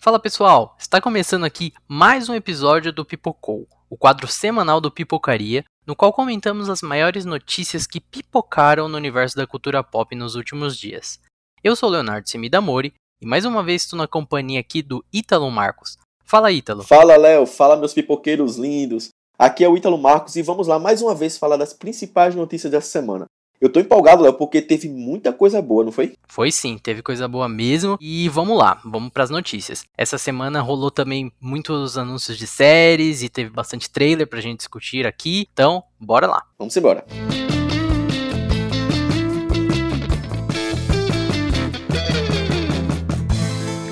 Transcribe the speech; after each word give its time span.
Fala 0.00 0.20
pessoal, 0.20 0.76
está 0.78 1.00
começando 1.00 1.42
aqui 1.42 1.72
mais 1.88 2.28
um 2.28 2.34
episódio 2.34 2.92
do 2.92 3.04
Pipocou, 3.04 3.66
o 3.90 3.96
quadro 3.96 4.28
semanal 4.28 4.80
do 4.80 4.92
Pipocaria, 4.92 5.64
no 5.84 5.96
qual 5.96 6.12
comentamos 6.12 6.68
as 6.68 6.82
maiores 6.82 7.24
notícias 7.24 7.84
que 7.84 8.00
pipocaram 8.00 8.88
no 8.88 8.96
universo 8.96 9.34
da 9.34 9.44
cultura 9.44 9.82
pop 9.82 10.14
nos 10.14 10.36
últimos 10.36 10.78
dias. 10.78 11.18
Eu 11.64 11.74
sou 11.74 11.90
Leonardo 11.90 12.30
Semidamori 12.30 12.94
e 13.20 13.26
mais 13.26 13.44
uma 13.44 13.60
vez 13.60 13.82
estou 13.82 13.98
na 13.98 14.06
companhia 14.06 14.60
aqui 14.60 14.82
do 14.82 15.04
Ítalo 15.12 15.50
Marcos. 15.50 15.98
Fala 16.24 16.52
Ítalo. 16.52 16.84
Fala 16.84 17.16
Léo, 17.16 17.44
fala 17.44 17.76
meus 17.76 17.92
pipoqueiros 17.92 18.56
lindos. 18.56 19.08
Aqui 19.36 19.64
é 19.64 19.68
o 19.68 19.76
Ítalo 19.76 19.98
Marcos 19.98 20.36
e 20.36 20.42
vamos 20.42 20.68
lá 20.68 20.78
mais 20.78 21.02
uma 21.02 21.14
vez 21.14 21.36
falar 21.36 21.56
das 21.56 21.74
principais 21.74 22.36
notícias 22.36 22.70
dessa 22.70 22.88
semana. 22.88 23.26
Eu 23.60 23.68
tô 23.68 23.80
empolgado, 23.80 24.22
Léo, 24.22 24.34
porque 24.34 24.62
teve 24.62 24.88
muita 24.88 25.32
coisa 25.32 25.60
boa, 25.60 25.82
não 25.82 25.90
foi? 25.90 26.14
Foi 26.28 26.52
sim, 26.52 26.78
teve 26.78 27.02
coisa 27.02 27.26
boa 27.26 27.48
mesmo. 27.48 27.98
E 28.00 28.28
vamos 28.28 28.56
lá, 28.56 28.80
vamos 28.84 29.10
para 29.10 29.24
as 29.24 29.30
notícias. 29.30 29.84
Essa 29.96 30.16
semana 30.16 30.60
rolou 30.60 30.92
também 30.92 31.32
muitos 31.40 31.98
anúncios 31.98 32.38
de 32.38 32.46
séries 32.46 33.20
e 33.20 33.28
teve 33.28 33.50
bastante 33.50 33.90
trailer 33.90 34.28
pra 34.28 34.40
gente 34.40 34.58
discutir 34.58 35.08
aqui. 35.08 35.48
Então, 35.52 35.82
bora 35.98 36.28
lá. 36.28 36.44
Vamos 36.56 36.76
embora. 36.76 37.04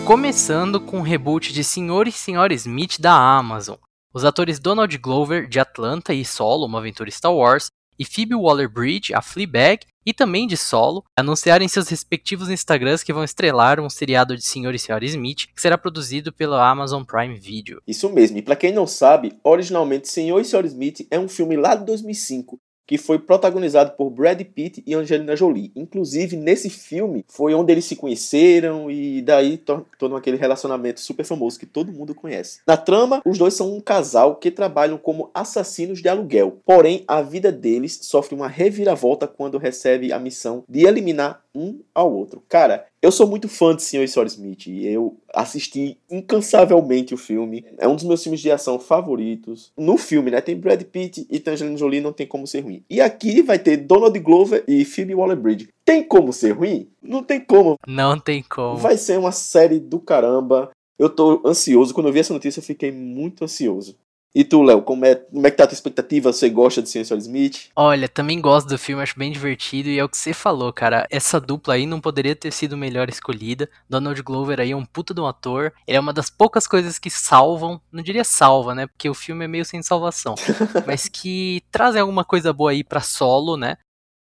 Começando 0.05 0.81
com 0.81 1.01
o 1.01 1.03
reboot 1.03 1.53
de 1.53 1.65
Senhor 1.65 2.07
e 2.07 2.13
Senhora 2.13 2.55
Smith 2.55 3.01
da 3.01 3.13
Amazon. 3.13 3.75
Os 4.15 4.25
atores 4.25 4.59
Donald 4.59 4.97
Glover, 4.97 5.47
de 5.47 5.61
Atlanta 5.61 6.15
e 6.15 6.25
Solo, 6.25 6.65
uma 6.65 6.79
aventura 6.79 7.11
Star 7.11 7.35
Wars, 7.35 7.67
e 7.99 8.05
Phoebe 8.05 8.35
Waller-Bridge, 8.35 9.15
a 9.15 9.23
Fleabag, 9.23 9.87
e 10.05 10.15
também 10.15 10.47
de 10.47 10.57
solo, 10.57 11.05
anunciaram 11.17 11.65
em 11.65 11.69
seus 11.69 11.89
respectivos 11.89 12.49
Instagrams 12.49 13.03
que 13.03 13.13
vão 13.13 13.25
estrelar 13.25 13.81
um 13.81 13.91
seriado 13.91 14.37
de 14.37 14.45
Sr. 14.45 14.73
e 14.73 14.77
Sra. 14.77 15.05
Smith, 15.05 15.47
que 15.53 15.61
será 15.61 15.77
produzido 15.77 16.33
pela 16.33 16.69
Amazon 16.69 17.03
Prime 17.03 17.37
Video. 17.39 17.83
Isso 17.87 18.09
mesmo, 18.09 18.39
e 18.39 18.43
para 18.43 18.55
quem 18.55 18.73
não 18.73 18.87
sabe, 18.87 19.37
originalmente 19.43 20.09
Sr. 20.09 20.39
e 20.39 20.43
Sra. 20.43 20.67
Smith 20.67 21.07
é 21.11 21.19
um 21.19 21.29
filme 21.29 21.57
lá 21.57 21.75
de 21.75 21.85
2005 21.85 22.61
que 22.87 22.97
foi 22.97 23.19
protagonizado 23.19 23.93
por 23.93 24.11
Brad 24.11 24.41
Pitt 24.43 24.83
e 24.87 24.95
Angelina 24.95 25.35
Jolie. 25.35 25.73
Inclusive, 25.75 26.37
nesse 26.37 26.71
filme 26.71 27.25
foi 27.29 27.55
onde 27.55 27.73
eles 27.73 27.85
se 27.85 27.97
conheceram 27.97 28.91
e 28.91 29.21
daí 29.23 29.59
tornam 29.99 30.17
aquele 30.17 30.37
relacionamento 30.37 31.01
super 31.01 31.25
famoso 31.25 31.59
que 31.59 31.67
todo 31.67 31.93
mundo 31.93 32.15
conhece. 32.15 32.61
Na 32.67 32.77
trama, 32.77 33.21
os 33.25 33.39
dois 33.39 33.55
são 33.55 33.75
um 33.75 33.81
casal 33.81 34.37
que 34.37 34.51
trabalham 34.51 34.99
como 34.99 35.31
assassinos 35.35 36.01
de 36.01 36.09
aluguel. 36.09 36.61
Porém, 36.65 37.05
a 37.09 37.23
vida 37.23 37.51
deles 37.51 37.99
sofre 38.03 38.35
uma 38.35 38.49
reviravolta 38.49 39.27
quando 39.27 39.59
recebe 39.59 40.13
a 40.13 40.19
missão 40.19 40.65
de 40.69 40.87
eliminar 40.87 41.43
um 41.57 41.81
ao 41.95 42.13
outro. 42.13 42.43
Cara, 42.49 42.87
eu 43.01 43.11
sou 43.11 43.27
muito 43.27 43.49
fã 43.49 43.75
de 43.75 43.83
Sr. 43.83 44.03
e 44.03 44.09
Sr. 44.09 44.27
Smith. 44.27 44.67
Eu 44.69 45.17
assisti 45.33 45.99
incansavelmente 46.11 47.15
o 47.15 47.17
filme. 47.17 47.65
É 47.79 47.89
um 47.89 47.95
dos 47.95 48.05
meus 48.05 48.23
filmes 48.23 48.41
de 48.41 48.51
ação 48.51 48.79
favoritos. 48.79 49.73
No 49.77 49.97
filme, 49.97 50.31
né, 50.31 50.41
tem 50.41 50.57
Brad 50.57 50.83
Pitt 50.83 51.27
e 51.31 51.43
Angelina 51.49 51.77
Jolie, 51.77 52.01
não 52.01 52.13
tem 52.13 52.27
como 52.27 52.47
ser 52.47 52.61
ruim. 52.61 52.85
E 52.91 53.01
aqui 53.01 53.43
vai 53.43 53.59
ter 53.59 53.79
Donald 53.79 54.19
Glover 54.21 54.65
e 54.69 54.85
Phoebe 54.85 55.15
Waller-Bridge. 55.15 55.69
Tem 55.85 56.03
como 56.03 56.33
ser 56.33 56.53
ruim? 56.53 56.89
Não 57.03 57.23
tem 57.23 57.41
como. 57.41 57.77
Não 57.87 58.19
tem 58.19 58.43
como. 58.43 58.77
Vai 58.77 58.99
ser 58.99 59.19
uma 59.19 59.33
série 59.33 59.79
do 59.79 59.99
caramba. 59.99 60.71
Eu 60.99 61.11
tô 61.11 61.43
ansioso. 61.47 61.95
Quando 61.95 62.09
eu 62.09 62.13
vi 62.13 62.21
essa 62.21 62.33
notícia, 62.33 62.59
eu 62.61 62.65
fiquei 62.65 62.91
muito 62.91 63.45
ansioso. 63.45 63.97
E 64.37 64.45
tu, 64.45 64.63
Léo, 64.63 64.83
como 64.83 65.07
é, 65.07 65.15
como 65.15 65.47
é 65.47 65.51
que 65.51 65.57
tá 65.57 65.65
a 65.65 65.67
tua 65.67 65.73
expectativa? 65.73 66.31
Você 66.31 66.51
gosta 66.51 66.83
de 66.83 66.91
Sr. 66.91 67.17
Smith? 67.17 67.71
Olha, 67.75 68.07
também 68.07 68.39
gosto 68.39 68.69
do 68.69 68.77
filme, 68.77 69.03
acho 69.03 69.19
bem 69.19 69.33
divertido 69.33 69.89
e 69.89 69.99
é 69.99 70.05
o 70.05 70.09
que 70.11 70.19
você 70.19 70.35
falou, 70.35 70.71
cara. 70.75 71.07
Essa 71.11 71.41
dupla 71.41 71.73
aí 71.73 71.87
não 71.87 72.03
poderia 72.03 72.37
ter 72.37 72.53
sido 72.53 72.77
melhor 72.77 73.09
escolhida. 73.09 73.67
Donald 73.89 74.23
Glover 74.23 74.61
aí 74.61 74.73
é 74.73 74.77
um 74.77 74.85
puta 74.85 75.15
de 75.15 75.23
um 75.23 75.27
ator. 75.27 75.73
Ele 75.89 75.97
é 75.97 76.01
uma 76.01 76.13
das 76.13 76.29
poucas 76.29 76.67
coisas 76.67 76.99
que 76.99 77.09
salvam, 77.09 77.81
não 77.91 78.03
diria 78.03 78.25
salva, 78.25 78.75
né? 78.75 78.87
Porque 78.87 79.09
o 79.09 79.15
filme 79.15 79.47
é 79.47 79.49
meio 79.49 79.65
sem 79.65 79.83
salvação, 79.83 80.35
mas 80.87 81.09
que 81.09 81.63
trazem 81.73 82.03
alguma 82.03 82.23
coisa 82.23 82.53
boa 82.53 82.73
aí 82.73 82.85
para 82.85 83.01
solo, 83.01 83.57
né? 83.57 83.79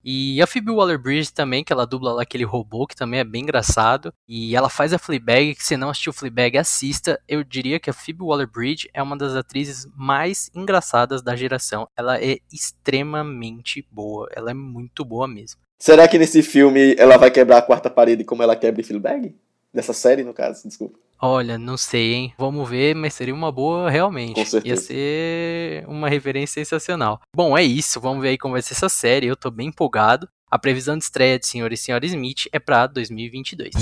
E 0.07 0.39
a 0.39 0.45
Phoebe 0.45 0.69
Waller-Bridge 0.69 1.33
também, 1.33 1.63
que 1.63 1.73
ela 1.73 1.87
dubla 1.87 2.13
lá 2.13 2.21
aquele 2.21 2.43
robô, 2.43 2.85
que 2.85 2.95
também 2.95 3.19
é 3.19 3.23
bem 3.23 3.41
engraçado. 3.41 4.13
E 4.27 4.55
ela 4.55 4.69
faz 4.69 4.93
a 4.93 4.99
Fleabag, 4.99 5.55
que 5.55 5.63
se 5.63 5.75
não 5.75 5.89
assistiu 5.89 6.13
Fleabag, 6.13 6.59
assista. 6.59 7.19
Eu 7.27 7.43
diria 7.43 7.79
que 7.79 7.89
a 7.89 7.93
Phoebe 7.93 8.21
Waller-Bridge 8.21 8.87
é 8.93 9.01
uma 9.01 9.17
das 9.17 9.35
atrizes 9.35 9.87
mais 9.97 10.51
engraçadas 10.53 11.23
da 11.23 11.35
geração. 11.35 11.87
Ela 11.97 12.21
é 12.21 12.37
extremamente 12.53 13.83
boa, 13.91 14.29
ela 14.35 14.51
é 14.51 14.53
muito 14.53 15.03
boa 15.03 15.27
mesmo. 15.27 15.59
Será 15.79 16.07
que 16.07 16.19
nesse 16.19 16.43
filme 16.43 16.95
ela 16.99 17.17
vai 17.17 17.31
quebrar 17.31 17.57
a 17.57 17.61
quarta 17.63 17.89
parede 17.89 18.23
como 18.23 18.43
ela 18.43 18.55
quebra 18.55 18.81
em 18.81 18.83
Fleabag? 18.83 19.35
Nessa 19.73 19.91
série, 19.91 20.23
no 20.23 20.35
caso, 20.35 20.67
desculpa. 20.67 20.99
Olha, 21.21 21.57
não 21.57 21.77
sei, 21.77 22.13
hein? 22.13 22.33
Vamos 22.37 22.69
ver, 22.69 22.95
mas 22.95 23.13
seria 23.13 23.33
uma 23.33 23.51
boa 23.51 23.89
realmente. 23.89 24.35
Com 24.35 24.45
certeza. 24.45 24.67
Ia 24.67 24.77
ser 24.77 25.85
uma 25.87 26.09
referência 26.09 26.63
sensacional. 26.63 27.21
Bom, 27.35 27.57
é 27.57 27.63
isso. 27.63 27.99
Vamos 27.99 28.21
ver 28.21 28.29
aí 28.29 28.37
como 28.37 28.53
vai 28.53 28.61
ser 28.61 28.73
essa 28.73 28.89
série. 28.89 29.27
Eu 29.27 29.35
tô 29.35 29.49
bem 29.49 29.69
empolgado. 29.69 30.27
A 30.51 30.59
previsão 30.59 30.97
de 30.97 31.03
estreia 31.03 31.39
de 31.39 31.47
Senhor 31.47 31.71
e 31.73 31.77
Senhora 31.77 32.05
Smith 32.05 32.47
é 32.51 32.59
para 32.59 32.87
2022. 32.87 33.73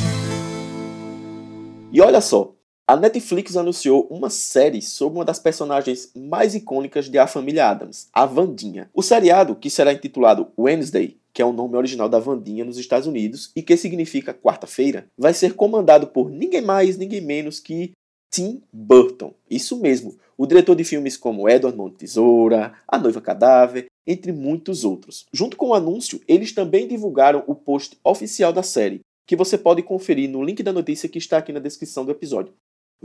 E 1.92 2.02
olha 2.02 2.22
só, 2.22 2.52
a 2.86 2.98
Netflix 2.98 3.56
anunciou 3.56 4.08
uma 4.10 4.30
série 4.30 4.82
sobre 4.82 5.18
uma 5.18 5.26
das 5.26 5.40
personagens 5.40 6.12
mais 6.14 6.54
icônicas 6.54 7.10
de 7.10 7.18
A 7.18 7.26
Família 7.26 7.70
Adams, 7.70 8.10
a 8.12 8.26
Vandinha. 8.26 8.90
O 8.94 9.02
seriado, 9.02 9.56
que 9.56 9.70
será 9.70 9.94
intitulado 9.94 10.52
Wednesday, 10.60 11.18
que 11.34 11.42
é 11.42 11.46
o 11.46 11.54
nome 11.54 11.78
original 11.78 12.10
da 12.10 12.20
Vandinha 12.20 12.66
nos 12.66 12.78
Estados 12.78 13.08
Unidos 13.08 13.52
e 13.56 13.62
que 13.62 13.78
significa 13.78 14.34
quarta-feira, 14.34 15.08
vai 15.18 15.34
ser 15.34 15.54
comandado 15.54 16.08
por 16.08 16.30
ninguém 16.30 16.62
mais, 16.62 16.98
ninguém 16.98 17.22
menos 17.22 17.58
que 17.58 17.94
Tim 18.30 18.62
Burton. 18.72 19.34
Isso 19.50 19.80
mesmo, 19.80 20.18
o 20.38 20.46
diretor 20.46 20.76
de 20.76 20.84
filmes 20.84 21.16
como 21.16 21.48
Edward 21.48 21.78
Monte 21.78 22.00
Tesoura, 22.00 22.74
A 22.86 23.00
Noiva 23.00 23.22
Cadáver, 23.22 23.86
entre 24.06 24.34
muitos 24.34 24.84
outros. 24.84 25.26
Junto 25.32 25.56
com 25.56 25.70
o 25.70 25.74
anúncio, 25.74 26.20
eles 26.28 26.52
também 26.52 26.86
divulgaram 26.86 27.46
o 27.48 27.56
post 27.56 27.98
oficial 28.04 28.52
da 28.52 28.62
série, 28.62 29.00
que 29.26 29.38
você 29.38 29.58
pode 29.58 29.82
conferir 29.82 30.30
no 30.30 30.44
link 30.44 30.62
da 30.62 30.74
notícia 30.74 31.08
que 31.08 31.18
está 31.18 31.38
aqui 31.38 31.54
na 31.54 31.60
descrição 31.62 32.04
do 32.04 32.12
episódio. 32.12 32.54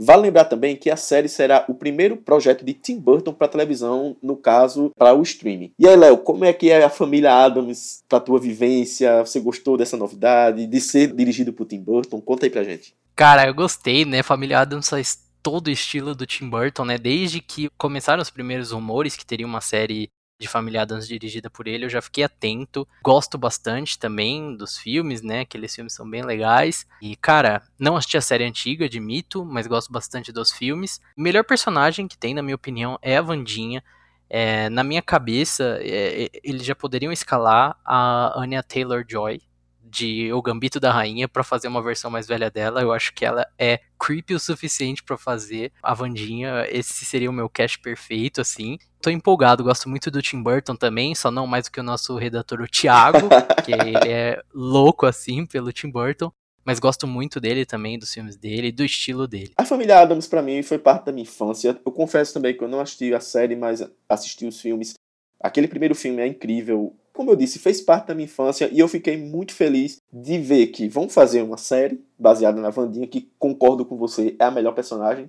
Vale 0.01 0.21
lembrar 0.21 0.45
também 0.45 0.77
que 0.77 0.89
a 0.89 0.95
série 0.95 1.27
será 1.27 1.65
o 1.67 1.73
primeiro 1.73 2.15
projeto 2.15 2.63
de 2.63 2.73
Tim 2.73 2.97
Burton 2.97 3.33
para 3.33 3.49
televisão, 3.49 4.15
no 4.23 4.37
caso, 4.37 4.91
para 4.97 5.13
o 5.13 5.21
streaming. 5.21 5.73
E 5.77 5.85
aí, 5.85 5.95
Léo, 5.97 6.19
como 6.19 6.45
é 6.45 6.53
que 6.53 6.69
é 6.69 6.81
a 6.83 6.89
família 6.89 7.33
Adams 7.33 8.01
para 8.07 8.21
tua 8.21 8.39
vivência? 8.39 9.25
Você 9.25 9.41
gostou 9.41 9.75
dessa 9.75 9.97
novidade, 9.97 10.65
de 10.65 10.79
ser 10.79 11.13
dirigido 11.13 11.51
por 11.51 11.67
Tim 11.67 11.81
Burton? 11.81 12.21
Conta 12.21 12.45
aí 12.45 12.49
pra 12.49 12.63
gente. 12.63 12.93
Cara, 13.13 13.45
eu 13.45 13.53
gostei, 13.53 14.05
né? 14.05 14.23
Família 14.23 14.59
Adams 14.59 14.87
faz 14.87 15.19
todo 15.43 15.67
o 15.67 15.71
estilo 15.71 16.15
do 16.15 16.25
Tim 16.25 16.49
Burton, 16.49 16.85
né? 16.85 16.97
Desde 16.97 17.41
que 17.41 17.69
começaram 17.77 18.21
os 18.21 18.29
primeiros 18.29 18.71
rumores 18.71 19.17
que 19.17 19.25
teria 19.25 19.45
uma 19.45 19.59
série 19.59 20.09
de 20.39 20.47
Família 20.47 20.83
Adams 20.83 21.07
dirigida 21.07 21.49
por 21.49 21.67
ele, 21.67 21.85
eu 21.85 21.89
já 21.89 22.01
fiquei 22.01 22.23
atento. 22.23 22.87
Gosto 23.03 23.37
bastante 23.37 23.99
também 23.99 24.55
dos 24.55 24.77
filmes, 24.77 25.21
né? 25.21 25.41
Aqueles 25.41 25.75
filmes 25.75 25.93
são 25.93 26.09
bem 26.09 26.23
legais. 26.23 26.87
E, 27.01 27.15
cara, 27.17 27.61
não 27.77 27.97
assisti 27.97 28.17
a 28.17 28.21
série 28.21 28.45
antiga, 28.45 28.85
admito, 28.85 29.43
mas 29.43 29.67
gosto 29.67 29.91
bastante 29.91 30.31
dos 30.31 30.51
filmes. 30.51 31.01
O 31.17 31.21
melhor 31.21 31.43
personagem 31.43 32.07
que 32.07 32.17
tem, 32.17 32.33
na 32.33 32.41
minha 32.41 32.55
opinião, 32.55 32.97
é 33.01 33.17
a 33.17 33.21
Vandinha. 33.21 33.83
É, 34.29 34.69
na 34.69 34.83
minha 34.83 35.01
cabeça, 35.01 35.77
é, 35.81 36.29
eles 36.41 36.63
já 36.63 36.75
poderiam 36.75 37.11
escalar 37.11 37.77
a 37.83 38.39
Anya 38.39 38.63
Taylor-Joy 38.63 39.41
de 39.89 40.31
O 40.33 40.41
Gambito 40.41 40.79
da 40.79 40.91
Rainha 40.91 41.27
para 41.27 41.43
fazer 41.43 41.67
uma 41.67 41.81
versão 41.81 42.11
mais 42.11 42.27
velha 42.27 42.49
dela. 42.49 42.81
Eu 42.81 42.93
acho 42.93 43.13
que 43.13 43.25
ela 43.25 43.47
é 43.57 43.79
creepy 43.99 44.35
o 44.35 44.39
suficiente 44.39 45.03
para 45.03 45.17
fazer 45.17 45.71
a 45.81 45.93
Vandinha. 45.93 46.65
Esse 46.69 47.05
seria 47.05 47.29
o 47.29 47.33
meu 47.33 47.49
cast 47.49 47.79
perfeito, 47.79 48.39
assim. 48.41 48.77
Tô 49.01 49.09
empolgado, 49.09 49.63
gosto 49.63 49.89
muito 49.89 50.11
do 50.11 50.21
Tim 50.21 50.43
Burton 50.43 50.75
também, 50.75 51.15
só 51.15 51.31
não 51.31 51.47
mais 51.47 51.65
do 51.65 51.71
que 51.71 51.79
o 51.79 51.83
nosso 51.83 52.17
redator, 52.17 52.61
o 52.61 52.67
Thiago, 52.67 53.29
que 53.65 53.71
ele 53.71 53.95
é 54.05 54.41
louco, 54.53 55.05
assim, 55.05 55.45
pelo 55.45 55.71
Tim 55.71 55.89
Burton. 55.89 56.31
Mas 56.65 56.79
gosto 56.79 57.07
muito 57.07 57.39
dele 57.39 57.65
também, 57.65 57.97
dos 57.97 58.13
filmes 58.13 58.35
dele, 58.35 58.71
do 58.71 58.83
estilo 58.83 59.27
dele. 59.27 59.53
A 59.57 59.65
Família 59.65 60.01
Adams, 60.01 60.27
para 60.27 60.41
mim, 60.41 60.61
foi 60.61 60.77
parte 60.77 61.05
da 61.05 61.11
minha 61.11 61.23
infância. 61.23 61.79
Eu 61.83 61.91
confesso 61.91 62.33
também 62.33 62.55
que 62.55 62.63
eu 62.63 62.67
não 62.67 62.79
assisti 62.79 63.13
a 63.13 63.19
série, 63.19 63.55
mas 63.55 63.83
assisti 64.07 64.45
os 64.45 64.59
filmes. 64.59 64.93
Aquele 65.41 65.67
primeiro 65.67 65.95
filme 65.95 66.21
é 66.21 66.27
incrível 66.27 66.95
como 67.19 67.31
eu 67.31 67.35
disse, 67.35 67.59
fez 67.59 67.81
parte 67.81 68.07
da 68.07 68.15
minha 68.15 68.23
infância 68.23 68.69
e 68.71 68.79
eu 68.79 68.87
fiquei 68.87 69.17
muito 69.17 69.53
feliz 69.53 70.01
de 70.09 70.37
ver 70.37 70.67
que 70.67 70.87
vão 70.87 71.09
fazer 71.09 71.41
uma 71.41 71.57
série 71.57 72.01
baseada 72.17 72.61
na 72.61 72.69
Vandinha, 72.69 73.05
que 73.05 73.29
concordo 73.37 73.83
com 73.83 73.97
você, 73.97 74.37
é 74.39 74.45
a 74.45 74.49
melhor 74.49 74.71
personagem. 74.71 75.27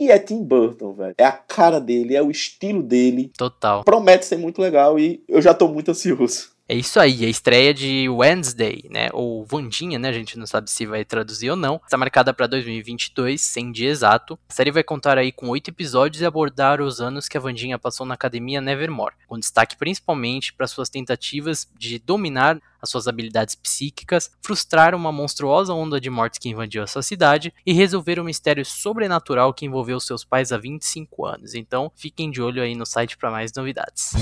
E 0.00 0.10
é 0.10 0.18
Tim 0.18 0.42
Burton, 0.42 0.94
velho. 0.94 1.14
É 1.16 1.24
a 1.24 1.30
cara 1.30 1.80
dele, 1.80 2.16
é 2.16 2.20
o 2.20 2.28
estilo 2.28 2.82
dele. 2.82 3.30
Total. 3.38 3.84
Promete 3.84 4.26
ser 4.26 4.36
muito 4.36 4.60
legal 4.60 4.98
e 4.98 5.22
eu 5.28 5.40
já 5.40 5.54
tô 5.54 5.68
muito 5.68 5.92
ansioso. 5.92 6.50
É 6.70 6.74
isso 6.74 7.00
aí, 7.00 7.24
a 7.24 7.28
estreia 7.30 7.72
de 7.72 8.10
Wednesday, 8.10 8.84
né, 8.90 9.08
ou 9.14 9.42
Vandinha, 9.42 9.98
né, 9.98 10.10
a 10.10 10.12
gente 10.12 10.38
não 10.38 10.46
sabe 10.46 10.70
se 10.70 10.84
vai 10.84 11.02
traduzir 11.02 11.48
ou 11.48 11.56
não, 11.56 11.80
está 11.82 11.96
marcada 11.96 12.34
para 12.34 12.46
2022, 12.46 13.40
sem 13.40 13.72
dia 13.72 13.88
exato. 13.88 14.38
A 14.50 14.52
série 14.52 14.70
vai 14.70 14.82
contar 14.82 15.16
aí 15.16 15.32
com 15.32 15.48
oito 15.48 15.70
episódios 15.70 16.20
e 16.20 16.26
abordar 16.26 16.82
os 16.82 17.00
anos 17.00 17.26
que 17.26 17.38
a 17.38 17.40
Vandinha 17.40 17.78
passou 17.78 18.04
na 18.04 18.12
academia 18.12 18.60
Nevermore, 18.60 19.14
com 19.26 19.38
destaque 19.38 19.78
principalmente 19.78 20.52
para 20.52 20.66
suas 20.66 20.90
tentativas 20.90 21.66
de 21.78 21.98
dominar 21.98 22.60
as 22.82 22.90
suas 22.90 23.08
habilidades 23.08 23.54
psíquicas, 23.54 24.30
frustrar 24.42 24.94
uma 24.94 25.10
monstruosa 25.10 25.72
onda 25.72 25.98
de 25.98 26.10
mortes 26.10 26.38
que 26.38 26.50
invadiu 26.50 26.82
a 26.82 26.86
sua 26.86 27.02
cidade 27.02 27.50
e 27.64 27.72
resolver 27.72 28.20
um 28.20 28.24
mistério 28.24 28.64
sobrenatural 28.66 29.54
que 29.54 29.64
envolveu 29.64 29.98
seus 29.98 30.22
pais 30.22 30.52
há 30.52 30.58
25 30.58 31.24
anos. 31.24 31.54
Então, 31.54 31.90
fiquem 31.96 32.30
de 32.30 32.42
olho 32.42 32.62
aí 32.62 32.74
no 32.74 32.84
site 32.84 33.16
para 33.16 33.30
mais 33.30 33.54
novidades. 33.54 34.12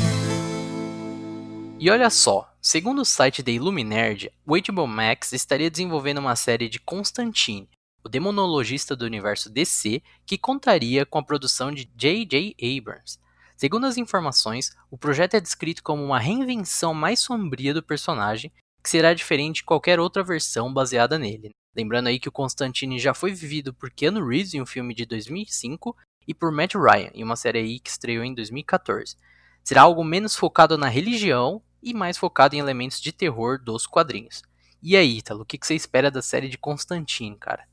E 1.78 1.90
olha 1.90 2.08
só, 2.08 2.50
segundo 2.60 3.02
o 3.02 3.04
site 3.04 3.42
da 3.42 3.50
Illuminerd, 3.50 4.32
o 4.46 4.56
HBO 4.56 4.86
Max 4.86 5.34
estaria 5.34 5.70
desenvolvendo 5.70 6.18
uma 6.18 6.34
série 6.34 6.70
de 6.70 6.80
Constantine, 6.80 7.68
o 8.02 8.08
demonologista 8.08 8.96
do 8.96 9.04
universo 9.04 9.50
DC, 9.50 10.02
que 10.24 10.38
contaria 10.38 11.04
com 11.04 11.18
a 11.18 11.22
produção 11.22 11.70
de 11.70 11.84
J.J. 11.94 12.56
Abrams. 12.62 13.18
Segundo 13.58 13.84
as 13.84 13.98
informações, 13.98 14.74
o 14.90 14.96
projeto 14.96 15.34
é 15.34 15.40
descrito 15.40 15.82
como 15.82 16.02
uma 16.02 16.18
reinvenção 16.18 16.94
mais 16.94 17.20
sombria 17.20 17.74
do 17.74 17.82
personagem, 17.82 18.50
que 18.82 18.88
será 18.88 19.12
diferente 19.12 19.56
de 19.56 19.64
qualquer 19.64 20.00
outra 20.00 20.24
versão 20.24 20.72
baseada 20.72 21.18
nele. 21.18 21.50
Lembrando 21.76 22.06
aí 22.06 22.18
que 22.18 22.28
o 22.28 22.32
Constantine 22.32 22.98
já 22.98 23.12
foi 23.12 23.34
vivido 23.34 23.74
por 23.74 23.90
Keanu 23.90 24.26
Reeves 24.26 24.54
em 24.54 24.62
um 24.62 24.66
filme 24.66 24.94
de 24.94 25.04
2005 25.04 25.94
e 26.26 26.32
por 26.32 26.50
Matt 26.50 26.74
Ryan 26.74 27.10
em 27.12 27.22
uma 27.22 27.36
série 27.36 27.58
aí 27.58 27.78
que 27.78 27.90
estreou 27.90 28.24
em 28.24 28.32
2014. 28.34 29.14
Será 29.62 29.82
algo 29.82 30.04
menos 30.04 30.36
focado 30.36 30.78
na 30.78 30.88
religião 30.88 31.60
e 31.86 31.94
mais 31.94 32.18
focado 32.18 32.56
em 32.56 32.58
elementos 32.58 33.00
de 33.00 33.12
terror 33.12 33.62
dos 33.62 33.86
quadrinhos. 33.86 34.42
E 34.82 34.96
aí, 34.96 35.18
Ítalo, 35.18 35.42
o 35.42 35.44
que 35.46 35.56
você 35.62 35.76
espera 35.76 36.10
da 36.10 36.20
série 36.20 36.48
de 36.48 36.58
Constantine, 36.58 37.36
cara? 37.36 37.64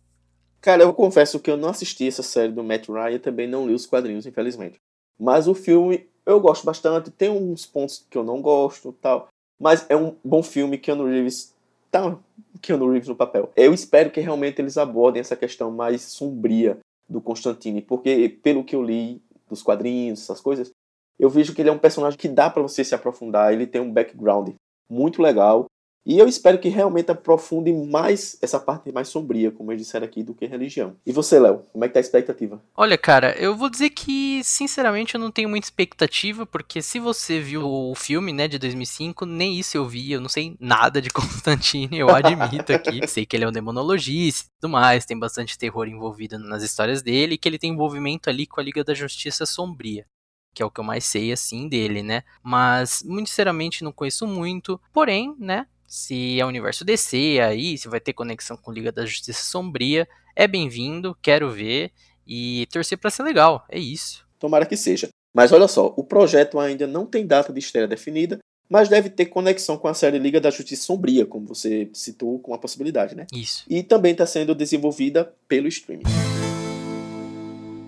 Cara, 0.61 0.83
eu 0.83 0.93
confesso 0.93 1.39
que 1.39 1.49
eu 1.49 1.57
não 1.57 1.69
assisti 1.69 2.07
essa 2.07 2.21
série 2.21 2.51
do 2.51 2.63
Matt 2.63 2.87
Ryan 2.87 3.15
e 3.15 3.19
também 3.19 3.47
não 3.47 3.67
li 3.67 3.73
os 3.73 3.87
quadrinhos, 3.87 4.27
infelizmente. 4.27 4.79
Mas 5.19 5.47
o 5.47 5.55
filme 5.55 6.07
eu 6.25 6.39
gosto 6.39 6.63
bastante, 6.63 7.11
tem 7.11 7.29
uns 7.29 7.65
pontos 7.65 8.05
que 8.09 8.17
eu 8.17 8.23
não 8.23 8.39
gosto 8.39 8.93
tal. 9.01 9.27
Mas 9.59 9.85
é 9.89 9.97
um 9.97 10.15
bom 10.23 10.43
filme, 10.43 10.77
Keanu 10.77 11.05
Reeves 11.05 11.53
tá 11.91 12.17
Keanu 12.61 12.89
Reeves 12.91 13.07
no 13.07 13.15
papel. 13.15 13.51
Eu 13.55 13.73
espero 13.73 14.11
que 14.11 14.19
realmente 14.19 14.61
eles 14.61 14.77
abordem 14.77 15.19
essa 15.19 15.35
questão 15.35 15.71
mais 15.71 16.01
sombria 16.03 16.77
do 17.09 17.19
Constantine, 17.19 17.81
porque 17.81 18.29
pelo 18.41 18.63
que 18.63 18.75
eu 18.75 18.83
li 18.83 19.21
dos 19.49 19.61
quadrinhos, 19.61 20.21
essas 20.21 20.39
coisas, 20.39 20.71
eu 21.19 21.29
vejo 21.29 21.53
que 21.53 21.61
ele 21.61 21.69
é 21.69 21.73
um 21.73 21.77
personagem 21.77 22.17
que 22.17 22.27
dá 22.27 22.49
para 22.49 22.61
você 22.61 22.83
se 22.83 22.95
aprofundar, 22.95 23.53
ele 23.53 23.67
tem 23.67 23.81
um 23.81 23.91
background 23.91 24.49
muito 24.89 25.21
legal. 25.21 25.67
E 26.05 26.19
eu 26.19 26.27
espero 26.27 26.59
que 26.59 26.67
realmente 26.67 27.09
aprofunde 27.11 27.71
mais 27.71 28.37
essa 28.41 28.59
parte 28.59 28.91
mais 28.91 29.07
sombria, 29.07 29.51
como 29.51 29.71
eu 29.71 29.77
disseram 29.77 30.05
aqui, 30.05 30.21
do 30.21 30.33
que 30.33 30.45
religião. 30.45 30.97
E 31.05 31.13
você, 31.13 31.39
Léo, 31.39 31.63
como 31.71 31.85
é 31.85 31.87
que 31.87 31.93
tá 31.93 31.99
a 31.99 32.01
expectativa? 32.01 32.61
Olha, 32.75 32.97
cara, 32.97 33.33
eu 33.37 33.55
vou 33.55 33.69
dizer 33.69 33.89
que, 33.89 34.41
sinceramente, 34.43 35.15
eu 35.15 35.21
não 35.21 35.31
tenho 35.31 35.47
muita 35.47 35.65
expectativa, 35.65 36.45
porque 36.45 36.81
se 36.81 36.99
você 36.99 37.39
viu 37.39 37.65
o 37.65 37.95
filme, 37.95 38.33
né, 38.33 38.49
de 38.49 38.59
2005, 38.59 39.25
nem 39.25 39.57
isso 39.57 39.77
eu 39.77 39.87
vi, 39.87 40.11
eu 40.11 40.19
não 40.19 40.27
sei 40.27 40.57
nada 40.59 41.01
de 41.01 41.07
Constantine, 41.09 41.97
eu 41.97 42.09
admito 42.09 42.73
aqui. 42.73 42.99
sei 43.07 43.25
que 43.25 43.37
ele 43.37 43.45
é 43.45 43.47
um 43.47 43.53
demonologista 43.53 44.49
e 44.49 44.59
tudo 44.59 44.71
mais, 44.71 45.05
tem 45.05 45.17
bastante 45.17 45.57
terror 45.57 45.87
envolvido 45.87 46.37
nas 46.37 46.63
histórias 46.63 47.01
dele, 47.01 47.35
e 47.35 47.37
que 47.37 47.47
ele 47.47 47.57
tem 47.57 47.71
envolvimento 47.71 48.29
ali 48.29 48.45
com 48.45 48.59
a 48.59 48.63
Liga 48.63 48.83
da 48.83 48.93
Justiça 48.93 49.45
Sombria 49.45 50.05
que 50.53 50.61
é 50.61 50.65
o 50.65 50.71
que 50.71 50.79
eu 50.79 50.83
mais 50.83 51.03
sei 51.05 51.31
assim 51.31 51.67
dele, 51.67 52.03
né? 52.03 52.23
Mas 52.41 53.03
muito 53.03 53.29
sinceramente 53.29 53.83
não 53.83 53.91
conheço 53.91 54.27
muito. 54.27 54.79
Porém, 54.93 55.35
né, 55.39 55.65
se 55.87 56.39
é 56.39 56.45
o 56.45 56.47
universo 56.47 56.85
DC 56.85 57.39
aí, 57.39 57.77
se 57.77 57.87
vai 57.87 57.99
ter 57.99 58.13
conexão 58.13 58.57
com 58.57 58.71
Liga 58.71 58.91
da 58.91 59.05
Justiça 59.05 59.43
Sombria, 59.43 60.07
é 60.35 60.47
bem-vindo, 60.47 61.17
quero 61.21 61.51
ver 61.51 61.91
e 62.25 62.67
torcer 62.71 62.97
para 62.97 63.09
ser 63.09 63.23
legal. 63.23 63.65
É 63.69 63.77
isso. 63.77 64.25
Tomara 64.39 64.65
que 64.65 64.77
seja. 64.77 65.09
Mas 65.35 65.51
olha 65.51 65.67
só, 65.67 65.93
o 65.97 66.03
projeto 66.03 66.59
ainda 66.59 66.85
não 66.85 67.05
tem 67.05 67.25
data 67.25 67.51
de 67.51 67.59
estreia 67.59 67.87
definida, 67.87 68.39
mas 68.69 68.89
deve 68.89 69.09
ter 69.09 69.27
conexão 69.27 69.77
com 69.77 69.87
a 69.87 69.93
série 69.93 70.19
Liga 70.19 70.39
da 70.39 70.49
Justiça 70.49 70.83
Sombria, 70.83 71.25
como 71.25 71.47
você 71.47 71.89
citou 71.93 72.39
com 72.39 72.53
a 72.53 72.57
possibilidade, 72.57 73.15
né? 73.15 73.27
Isso. 73.33 73.63
E 73.69 73.83
também 73.83 74.11
está 74.11 74.25
sendo 74.25 74.55
desenvolvida 74.55 75.33
pelo 75.47 75.67
streaming. 75.67 76.03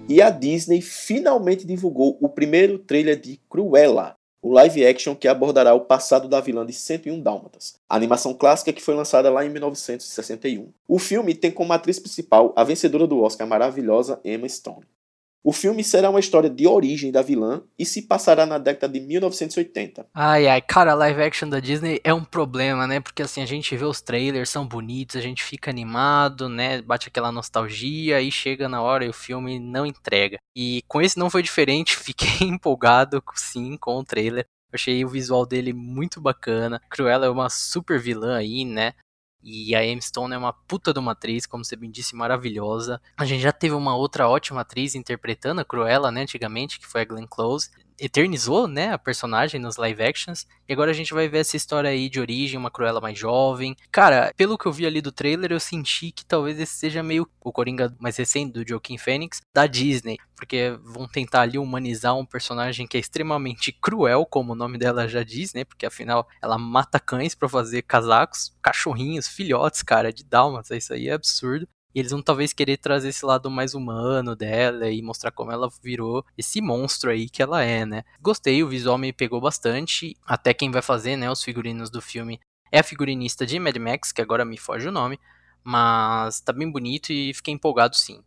E 0.08 0.22
a 0.22 0.30
Disney 0.30 0.82
finalmente 0.82 1.66
divulgou 1.66 2.16
o 2.22 2.30
primeiro 2.30 2.78
trailer 2.78 3.20
de 3.20 3.40
Cruella, 3.50 4.16
o 4.40 4.52
live 4.52 4.86
action 4.86 5.16
que 5.16 5.28
abordará 5.28 5.74
o 5.74 5.82
passado 5.82 6.28
da 6.28 6.40
vilã 6.40 6.64
de 6.64 6.74
101 6.74 7.20
Dálmatas, 7.20 7.80
a 7.90 7.96
animação 7.96 8.32
clássica 8.32 8.72
que 8.72 8.84
foi 8.84 8.94
lançada 8.94 9.32
lá 9.32 9.44
em 9.44 9.50
1961. 9.50 10.72
O 10.88 11.00
filme 11.00 11.34
tem 11.34 11.50
como 11.50 11.74
atriz 11.74 11.98
principal 11.98 12.54
a 12.56 12.64
vencedora 12.64 13.08
do 13.08 13.20
Oscar 13.20 13.48
maravilhosa 13.48 14.20
Emma 14.24 14.48
Stone. 14.48 14.86
O 15.46 15.54
filme 15.54 15.84
será 15.84 16.10
uma 16.10 16.20
história 16.20 16.50
de 16.50 16.66
origem 16.66 17.12
da 17.12 17.22
vilã 17.22 17.62
e 17.78 17.86
se 17.86 18.02
passará 18.02 18.48
na 18.48 18.58
década 18.58 18.92
de 18.92 19.00
1980. 19.00 20.08
Ai, 20.12 20.48
ai, 20.48 20.60
cara, 20.60 20.94
a 20.94 20.96
live 20.96 21.22
action 21.22 21.48
da 21.48 21.60
Disney 21.60 22.02
é 22.04 22.12
um 22.12 22.24
problema, 22.24 22.88
né? 22.88 23.00
Porque 23.00 23.22
assim, 23.22 23.44
a 23.44 23.46
gente 23.46 23.78
vê 23.78 23.86
os 23.86 24.02
trailers, 24.02 24.50
são 24.50 24.68
bonitos, 24.68 25.16
a 25.16 25.22
gente 25.22 25.44
fica 25.44 25.70
animado, 25.70 26.50
né? 26.50 26.82
Bate 26.82 27.10
aquela 27.10 27.32
nostalgia 27.32 28.20
e 28.22 28.32
chega 28.32 28.68
na 28.68 28.82
hora 28.82 29.06
e 29.06 29.10
o 29.10 29.14
filme 29.14 29.60
não 29.60 29.86
entrega. 29.86 30.40
E 30.56 30.82
com 30.88 31.00
esse 31.00 31.20
não 31.20 31.30
foi 31.30 31.44
diferente, 31.44 31.94
fiquei 31.96 32.48
empolgado 32.48 33.22
sim 33.36 33.78
com 33.78 34.00
o 34.00 34.04
trailer. 34.04 34.48
Achei 34.74 35.06
o 35.06 35.10
visual 35.10 35.46
dele 35.46 35.74
muito 35.74 36.20
bacana. 36.20 36.82
Cruella 36.90 37.28
é 37.28 37.30
uma 37.30 37.52
super 37.52 38.00
vilã 38.00 38.36
aí, 38.36 38.66
né? 38.66 38.94
E 39.48 39.76
a 39.76 39.86
Emma 39.86 40.02
Stone 40.02 40.34
é 40.34 40.38
uma 40.40 40.52
puta 40.52 40.92
de 40.92 40.98
uma 40.98 41.12
atriz, 41.12 41.46
como 41.46 41.64
você 41.64 41.76
bem 41.76 41.92
disse, 41.92 42.16
maravilhosa. 42.16 43.00
A 43.16 43.26
gente 43.26 43.42
já 43.42 43.52
teve 43.52 43.76
uma 43.76 43.96
outra 43.96 44.28
ótima 44.28 44.62
atriz 44.62 44.96
interpretando 44.96 45.62
a 45.62 45.66
Cruella, 45.66 46.12
né, 46.12 46.24
antigamente, 46.24 46.80
que 46.80 46.88
foi 46.88 47.02
a 47.02 47.06
Glenn 47.06 47.28
Close 47.28 47.70
eternizou, 48.00 48.68
né, 48.68 48.92
a 48.92 48.98
personagem 48.98 49.60
nos 49.60 49.78
live 49.78 50.04
actions. 50.04 50.46
E 50.68 50.74
agora 50.74 50.92
a 50.92 50.94
gente 50.94 51.14
vai 51.14 51.28
ver 51.28 51.40
essa 51.40 51.56
história 51.56 51.90
aí 51.90 52.10
de 52.10 52.20
origem, 52.20 52.58
uma 52.58 52.72
Cruella 52.72 53.02
mais 53.02 53.18
jovem. 53.18 53.76
Cara, 53.92 54.34
pelo 54.36 54.58
que 54.58 54.66
eu 54.66 54.72
vi 54.72 54.86
ali 54.86 55.02
do 55.02 55.12
trailer, 55.12 55.52
eu 55.52 55.60
senti 55.60 56.12
que 56.12 56.26
talvez 56.26 56.60
esse 56.60 56.74
seja 56.74 57.04
meio 57.04 57.28
o 57.42 57.52
Coringa 57.52 57.96
mais 58.00 58.18
recente 58.18 58.54
do 58.54 58.68
Joaquin 58.68 58.98
Phoenix 58.98 59.42
da 59.54 59.68
Disney, 59.68 60.18
porque 60.36 60.78
vão 60.84 61.08
tentar 61.08 61.42
ali 61.42 61.58
humanizar 61.58 62.16
um 62.16 62.26
personagem 62.26 62.88
que 62.88 62.98
é 62.98 63.00
extremamente 63.00 63.72
cruel, 63.72 64.26
como 64.26 64.54
o 64.54 64.56
nome 64.56 64.78
dela 64.78 65.08
já 65.08 65.24
diz, 65.24 65.54
né? 65.54 65.64
Porque 65.64 65.86
afinal 65.86 66.28
ela 66.42 66.58
mata 66.58 67.00
cães 67.00 67.36
para 67.36 67.48
fazer 67.48 67.84
casacos, 67.84 68.54
cachorrinhos, 68.62 69.28
filhotes, 69.28 69.82
cara, 69.84 70.12
de 70.12 70.24
dálmatas, 70.24 70.72
isso 70.72 70.94
aí 70.94 71.08
é 71.10 71.14
absurdo. 71.14 71.68
E 71.96 72.00
eles 72.00 72.12
vão 72.12 72.22
talvez 72.22 72.52
querer 72.52 72.76
trazer 72.76 73.08
esse 73.08 73.26
lado 73.26 73.50
mais 73.50 73.74
humano 73.74 74.36
dela 74.36 74.90
e 74.90 75.02
mostrar 75.02 75.32
como 75.32 75.50
ela 75.50 75.70
virou 75.82 76.26
esse 76.38 76.60
monstro 76.60 77.10
aí 77.10 77.30
que 77.30 77.42
ela 77.42 77.64
é, 77.64 77.86
né? 77.86 78.04
Gostei, 78.22 78.62
o 78.62 78.68
visual 78.68 78.98
me 78.98 79.14
pegou 79.14 79.40
bastante. 79.40 80.14
Até 80.28 80.54
quem 80.54 80.70
vai 80.70 80.82
fazer, 80.82 81.16
né, 81.16 81.32
os 81.32 81.42
figurinos 81.42 81.90
do 81.90 82.02
filme 82.02 82.38
é 82.70 82.80
a 82.80 82.84
figurinista 82.84 83.46
de 83.46 83.58
Mad 83.58 83.78
Max, 83.78 84.12
que 84.12 84.22
agora 84.22 84.44
me 84.44 84.58
foge 84.58 84.90
o 84.90 84.92
nome. 84.92 85.18
Mas 85.64 86.42
tá 86.42 86.52
bem 86.52 86.70
bonito 86.70 87.14
e 87.14 87.34
fiquei 87.34 87.54
empolgado 87.54 87.96
sim. 87.96 88.22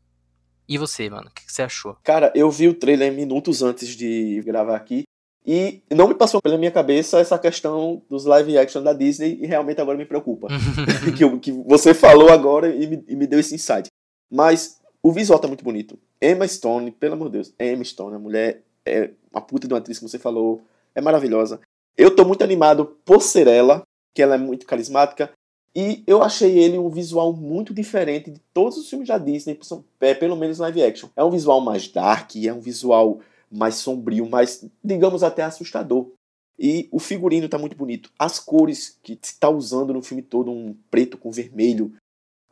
E 0.67 0.79
você, 0.79 1.11
mano, 1.11 1.29
o 1.29 1.31
que, 1.31 1.45
que 1.45 1.53
você 1.53 1.63
achou? 1.63 1.97
Cara, 2.03 2.33
eu 2.35 2.51
vi 2.51 2.69
o 2.69 2.75
trailer 2.75 3.13
minutos 3.13 3.63
antes 3.63 3.95
de 3.95 4.43
gravar 4.45 4.77
aqui. 4.77 5.05
E 5.51 5.81
não 5.91 6.09
me 6.09 6.15
passou 6.15 6.43
pela 6.43 6.59
minha 6.59 6.71
cabeça 6.71 7.19
essa 7.19 7.39
questão 7.39 8.03
dos 8.07 8.27
live 8.27 8.59
action 8.59 8.83
da 8.83 8.93
Disney 8.93 9.39
e 9.41 9.47
realmente 9.47 9.81
agora 9.81 9.97
me 9.97 10.05
preocupa. 10.05 10.47
que, 11.17 11.39
que 11.39 11.53
você 11.67 11.95
falou 11.95 12.29
agora 12.29 12.69
e 12.69 12.87
me, 12.87 13.03
e 13.09 13.17
me, 13.17 13.27
deu 13.27 13.41
esse 13.41 13.55
insight. 13.55 13.89
Mas 14.31 14.79
o 15.03 15.11
visual 15.11 15.39
tá 15.39 15.49
muito 15.49 15.65
bonito. 15.65 15.99
Emma 16.21 16.47
Stone, 16.47 16.91
pelo 16.91 17.15
amor 17.15 17.29
de 17.29 17.39
Deus, 17.39 17.55
Emma 17.59 17.83
Stone, 17.83 18.17
a 18.17 18.19
mulher 18.19 18.63
é 18.85 19.09
uma 19.33 19.41
puta 19.41 19.67
de 19.67 19.73
uma 19.73 19.79
atriz, 19.79 19.99
como 19.99 20.11
você 20.11 20.19
falou, 20.19 20.61
é 20.95 21.01
maravilhosa. 21.01 21.59
Eu 21.97 22.15
tô 22.15 22.27
muito 22.27 22.45
animado 22.45 22.99
por 23.03 23.23
ser 23.23 23.47
ela, 23.47 23.83
que 24.15 24.21
ela 24.21 24.35
é 24.35 24.39
muito 24.39 24.67
carismática. 24.67 25.31
E 25.75 26.03
eu 26.07 26.23
achei 26.23 26.59
ele 26.59 26.77
um 26.77 26.91
visual 26.91 27.33
muito 27.33 27.73
diferente 27.73 28.31
de 28.31 28.41
todos 28.53 28.77
os 28.77 28.91
filmes 28.91 29.09
da 29.09 29.17
Disney, 29.17 29.59
é, 30.01 30.13
pelo 30.13 30.37
menos 30.37 30.59
live 30.59 30.83
action. 30.83 31.09
É 31.17 31.25
um 31.25 31.31
visual 31.31 31.63
mais 31.63 31.89
dark, 31.89 32.37
é 32.37 32.53
um 32.53 32.61
visual 32.61 33.21
mais 33.51 33.77
sombrio, 33.77 34.29
mais, 34.29 34.65
digamos, 34.83 35.23
até 35.23 35.43
assustador. 35.43 36.11
E 36.59 36.89
o 36.91 36.99
figurino 36.99 37.47
está 37.47 37.57
muito 37.57 37.77
bonito. 37.77 38.11
As 38.19 38.41
cores 38.41 38.99
que 39.03 39.19
está 39.23 39.49
usando 39.49 39.93
no 39.93 40.03
filme 40.03 40.23
todo, 40.23 40.51
um 40.51 40.75
preto 40.91 41.17
com 41.17 41.31
vermelho, 41.31 41.93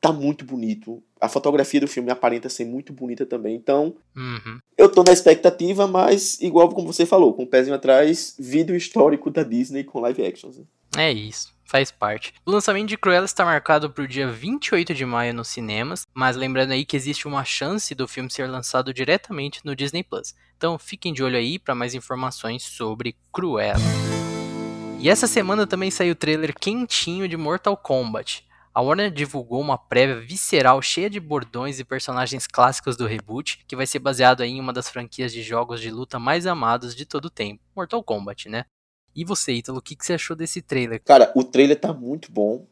tá 0.01 0.13
muito 0.13 0.45
bonito. 0.45 1.03
A 1.21 1.29
fotografia 1.29 1.81
do 1.81 1.89
filme 1.89 2.11
aparenta 2.11 2.49
ser 2.49 2.65
muito 2.65 2.93
bonita 2.93 3.27
também. 3.27 3.57
Então, 3.57 3.97
uhum. 4.15 4.59
eu 4.79 4.89
tô 4.89 5.03
na 5.03 5.13
expectativa, 5.13 5.87
mas, 5.89 6.41
igual 6.41 6.69
como 6.69 6.93
você 6.93 7.05
falou, 7.05 7.35
com 7.35 7.43
o 7.43 7.47
pezinho 7.47 7.75
atrás, 7.75 8.37
vídeo 8.39 8.77
histórico 8.77 9.31
da 9.31 9.43
Disney 9.43 9.83
com 9.83 10.01
live 10.01 10.25
actions. 10.25 10.59
Né? 10.59 10.65
É 10.97 11.11
isso 11.11 11.57
faz 11.67 11.91
parte. 11.91 12.33
O 12.45 12.51
lançamento 12.51 12.89
de 12.89 12.97
Cruella 12.97 13.27
está 13.27 13.45
marcado 13.45 13.91
para 13.91 14.05
o 14.05 14.09
dia 14.09 14.31
28 14.31 14.95
de 14.95 15.05
maio 15.05 15.35
nos 15.35 15.49
cinemas, 15.49 16.07
mas 16.15 16.37
lembrando 16.37 16.71
aí 16.71 16.85
que 16.85 16.97
existe 16.97 17.29
uma 17.29 17.45
chance 17.45 17.95
do 17.95 18.09
filme 18.09 18.31
ser 18.31 18.49
lançado 18.49 18.95
diretamente 18.95 19.61
no 19.65 19.77
Disney 19.77 20.03
Plus. 20.03 20.35
Então 20.57 20.79
fiquem 20.79 21.13
de 21.13 21.23
olho 21.23 21.37
aí 21.37 21.59
para 21.59 21.75
mais 21.75 21.95
informações 21.95 22.63
sobre 22.63 23.17
Cruella. 23.33 23.81
E 24.99 25.11
essa 25.11 25.27
semana 25.27 25.67
também 25.67 25.91
saiu 25.91 26.13
o 26.13 26.17
trailer 26.17 26.55
quentinho 26.59 27.29
de 27.29 27.37
Mortal 27.37 27.77
Kombat. 27.77 28.47
A 28.73 28.81
Warner 28.81 29.11
divulgou 29.11 29.61
uma 29.61 29.79
prévia 29.79 30.21
visceral 30.21 30.81
cheia 30.83 31.09
de 31.09 31.19
bordões 31.19 31.79
e 31.81 31.85
personagens 31.85 32.47
clássicos 32.47 32.97
do 32.97 33.07
reboot, 33.07 33.65
que 33.67 33.77
vai 33.77 33.87
ser 33.87 33.99
baseado 33.99 34.43
em 34.43 34.61
uma 34.61 34.73
das 34.73 34.89
franquias 34.89 35.33
de 35.33 35.43
jogos 35.43 35.81
de 35.81 35.91
luta 35.91 36.19
mais 36.19 36.47
amados 36.47 36.95
de 36.95 37.07
todo 37.07 37.27
o 37.27 37.31
tempo, 37.31 37.63
Mortal 37.75 38.03
Kombat, 38.03 38.51
né? 38.51 38.67
E 39.17 39.25
você, 39.25 39.53
Ítalo, 39.53 39.79
o 39.79 39.83
que, 39.83 39.97
que 39.97 40.05
você 40.05 40.13
achou 40.13 40.37
desse 40.37 40.61
trailer? 40.61 41.01
Cara, 41.03 41.33
o 41.35 41.43
trailer 41.43 41.81
tá 41.81 41.93
muito 41.93 42.31
bom. 42.31 42.67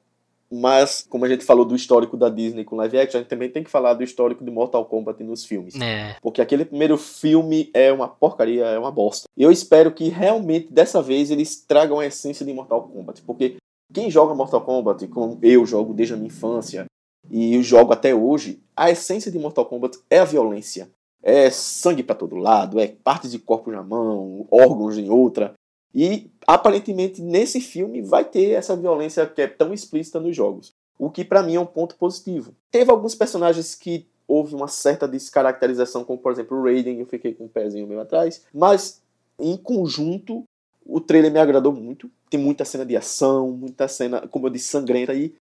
Mas, 0.53 1.05
como 1.09 1.25
a 1.25 1.29
gente 1.29 1.45
falou 1.45 1.65
do 1.65 1.75
histórico 1.75 2.17
da 2.17 2.29
Disney 2.29 2.65
com 2.65 2.77
live 2.77 2.99
action, 2.99 3.19
a 3.19 3.23
gente 3.23 3.31
também 3.31 3.49
tem 3.49 3.65
que 3.65 3.71
falar 3.71 3.95
do 3.95 4.05
histórico 4.05 4.45
de 4.45 4.51
Mortal 4.51 4.85
Kombat 4.85 5.25
nos 5.25 5.45
filmes. 5.45 5.75
É. 5.81 6.17
Porque 6.23 6.41
aquele 6.41 6.65
primeiro 6.65 6.97
filme 6.97 7.71
é 7.75 7.91
uma 7.91 8.07
porcaria, 8.07 8.67
é 8.67 8.79
uma 8.79 8.93
bosta. 8.93 9.27
Eu 9.37 9.51
espero 9.51 9.91
que 9.91 10.09
realmente 10.11 10.73
dessa 10.73 11.03
vez 11.03 11.31
eles 11.31 11.57
tragam 11.57 11.99
a 11.99 12.07
essência 12.07 12.47
de 12.47 12.53
Mortal 12.53 12.83
Kombat. 12.83 13.23
Porque 13.23 13.57
quem 13.93 14.11
joga 14.11 14.35
Mortal 14.35 14.61
Kombat, 14.61 15.09
como 15.09 15.39
eu 15.43 15.67
jogo 15.67 15.93
desde 15.93 16.15
a 16.15 16.17
minha 16.17 16.29
infância, 16.29 16.85
e 17.31 17.55
eu 17.55 17.63
jogo 17.63 17.93
até 17.93 18.15
hoje, 18.15 18.63
a 18.77 18.91
essência 18.91 19.33
de 19.33 19.39
Mortal 19.39 19.67
Kombat 19.67 19.99
é 20.11 20.19
a 20.19 20.25
violência. 20.25 20.89
É 21.23 21.51
sangue 21.51 22.03
para 22.03 22.15
todo 22.15 22.37
lado, 22.37 22.79
é 22.79 22.87
partes 22.87 23.33
de 23.33 23.39
corpo 23.39 23.73
na 23.73 23.83
mão, 23.83 24.47
órgãos 24.51 24.99
em 24.99 25.09
outra. 25.09 25.55
E 25.95 26.31
aparentemente 26.47 27.23
nesse 27.23 27.61
filme 27.61 28.03
vai 28.03 28.25
ter 28.25 28.51
essa 28.51 28.77
violência 28.77 29.27
que 29.27 29.43
é 29.43 29.47
tão 29.47 29.73
explícita 29.73 30.19
nos 30.19 30.35
jogos. 30.35 30.75
O 30.99 31.11
que 31.11 31.25
para 31.25 31.43
mim 31.43 31.55
é 31.55 31.61
um 31.61 31.67
ponto 31.67 31.97
positivo. 31.97 32.55
Teve 32.71 32.91
alguns 32.91 33.15
personagens 33.15 33.75
que 33.75 34.07
houve 34.27 34.55
uma 34.55 34.69
certa 34.69 35.07
descaracterização, 35.07 36.05
como 36.05 36.19
por 36.19 36.33
exemplo 36.33 36.57
o 36.57 36.65
Raiden, 36.65 37.01
eu 37.01 37.07
fiquei 37.07 37.35
com 37.35 37.45
um 37.45 37.49
pezinho 37.49 37.87
meio 37.87 38.01
atrás, 38.01 38.43
mas 38.53 39.03
em 39.39 39.57
conjunto 39.57 40.45
o 40.87 41.01
trailer 41.01 41.33
me 41.33 41.39
agradou 41.39 41.73
muito. 41.73 42.11
Tem 42.29 42.39
muita 42.41 42.65
cena 42.65 42.85
de 42.85 42.97
ação, 42.97 43.51
muita 43.51 43.89
cena, 43.89 44.27
como 44.29 44.47
eu 44.47 44.51
disse, 44.51 44.69
sangrenta 44.69 45.15
e 45.15 45.35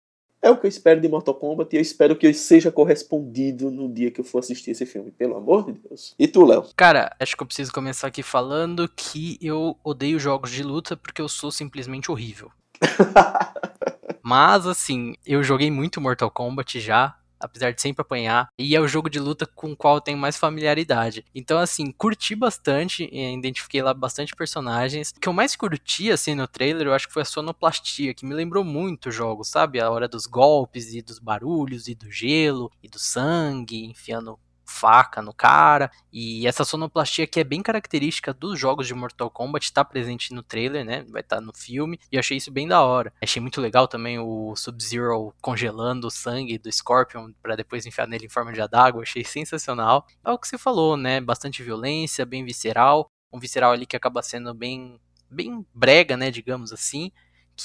é 0.42 0.50
o 0.50 0.56
que 0.58 0.66
eu 0.66 0.68
espero 0.68 1.00
de 1.00 1.08
Mortal 1.08 1.36
Kombat 1.36 1.74
e 1.74 1.78
eu 1.78 1.82
espero 1.82 2.16
que 2.16 2.26
eu 2.26 2.34
seja 2.34 2.72
correspondido 2.72 3.70
no 3.70 3.88
dia 3.88 4.10
que 4.10 4.20
eu 4.20 4.24
for 4.24 4.40
assistir 4.40 4.72
esse 4.72 4.84
filme, 4.84 5.12
pelo 5.12 5.36
amor 5.36 5.72
de 5.72 5.78
Deus. 5.78 6.14
E 6.18 6.26
tu, 6.26 6.44
Léo? 6.44 6.66
Cara, 6.76 7.14
acho 7.20 7.36
que 7.36 7.42
eu 7.42 7.46
preciso 7.46 7.72
começar 7.72 8.08
aqui 8.08 8.22
falando 8.22 8.90
que 8.94 9.38
eu 9.40 9.76
odeio 9.84 10.18
jogos 10.18 10.50
de 10.50 10.64
luta 10.64 10.96
porque 10.96 11.22
eu 11.22 11.28
sou 11.28 11.52
simplesmente 11.52 12.10
horrível. 12.10 12.50
Mas, 14.20 14.66
assim, 14.66 15.14
eu 15.24 15.42
joguei 15.42 15.70
muito 15.70 16.00
Mortal 16.00 16.30
Kombat 16.30 16.80
já, 16.80 17.16
apesar 17.42 17.72
de 17.72 17.82
sempre 17.82 18.02
apanhar, 18.02 18.48
e 18.58 18.74
é 18.76 18.80
o 18.80 18.88
jogo 18.88 19.10
de 19.10 19.18
luta 19.18 19.46
com 19.46 19.72
o 19.72 19.76
qual 19.76 19.96
eu 19.96 20.00
tenho 20.00 20.18
mais 20.18 20.36
familiaridade. 20.36 21.24
Então, 21.34 21.58
assim, 21.58 21.90
curti 21.92 22.34
bastante, 22.34 23.08
identifiquei 23.12 23.82
lá 23.82 23.92
bastante 23.92 24.34
personagens. 24.34 25.10
O 25.10 25.20
que 25.20 25.28
eu 25.28 25.32
mais 25.32 25.56
curti, 25.56 26.10
assim, 26.10 26.34
no 26.34 26.46
trailer, 26.46 26.86
eu 26.86 26.94
acho 26.94 27.06
que 27.06 27.12
foi 27.12 27.22
a 27.22 27.26
sonoplastia, 27.26 28.14
que 28.14 28.24
me 28.24 28.34
lembrou 28.34 28.64
muito 28.64 29.08
o 29.08 29.12
jogo, 29.12 29.44
sabe? 29.44 29.80
A 29.80 29.90
hora 29.90 30.08
dos 30.08 30.26
golpes 30.26 30.94
e 30.94 31.02
dos 31.02 31.18
barulhos 31.18 31.88
e 31.88 31.94
do 31.94 32.10
gelo 32.10 32.70
e 32.82 32.88
do 32.88 32.98
sangue 32.98 33.84
enfiando 33.84 34.38
faca 34.72 35.20
no 35.20 35.32
cara. 35.32 35.90
E 36.12 36.46
essa 36.46 36.64
sonoplastia 36.64 37.26
que 37.26 37.38
é 37.38 37.44
bem 37.44 37.62
característica 37.62 38.32
dos 38.32 38.58
jogos 38.58 38.86
de 38.86 38.94
Mortal 38.94 39.30
Kombat 39.30 39.66
está 39.66 39.84
presente 39.84 40.32
no 40.32 40.42
trailer, 40.42 40.84
né? 40.84 41.04
Vai 41.08 41.20
estar 41.20 41.36
tá 41.36 41.42
no 41.42 41.52
filme. 41.54 42.00
E 42.10 42.18
achei 42.18 42.38
isso 42.38 42.50
bem 42.50 42.66
da 42.66 42.82
hora. 42.82 43.12
Achei 43.22 43.40
muito 43.40 43.60
legal 43.60 43.86
também 43.86 44.18
o 44.18 44.56
Sub-Zero 44.56 45.34
congelando 45.40 46.06
o 46.06 46.10
sangue 46.10 46.58
do 46.58 46.72
Scorpion 46.72 47.30
para 47.42 47.54
depois 47.56 47.84
enfiar 47.86 48.08
nele 48.08 48.26
em 48.26 48.30
forma 48.30 48.52
de 48.52 48.60
adágua. 48.60 49.02
Achei 49.02 49.24
sensacional. 49.24 50.06
É 50.24 50.30
o 50.30 50.38
que 50.38 50.48
você 50.48 50.56
falou, 50.56 50.96
né? 50.96 51.20
Bastante 51.20 51.62
violência, 51.62 52.24
bem 52.24 52.44
visceral. 52.44 53.06
Um 53.32 53.38
visceral 53.38 53.72
ali 53.72 53.86
que 53.86 53.96
acaba 53.96 54.22
sendo 54.22 54.54
bem 54.54 54.98
bem 55.32 55.66
brega, 55.74 56.14
né, 56.14 56.30
digamos 56.30 56.72
assim, 56.72 57.10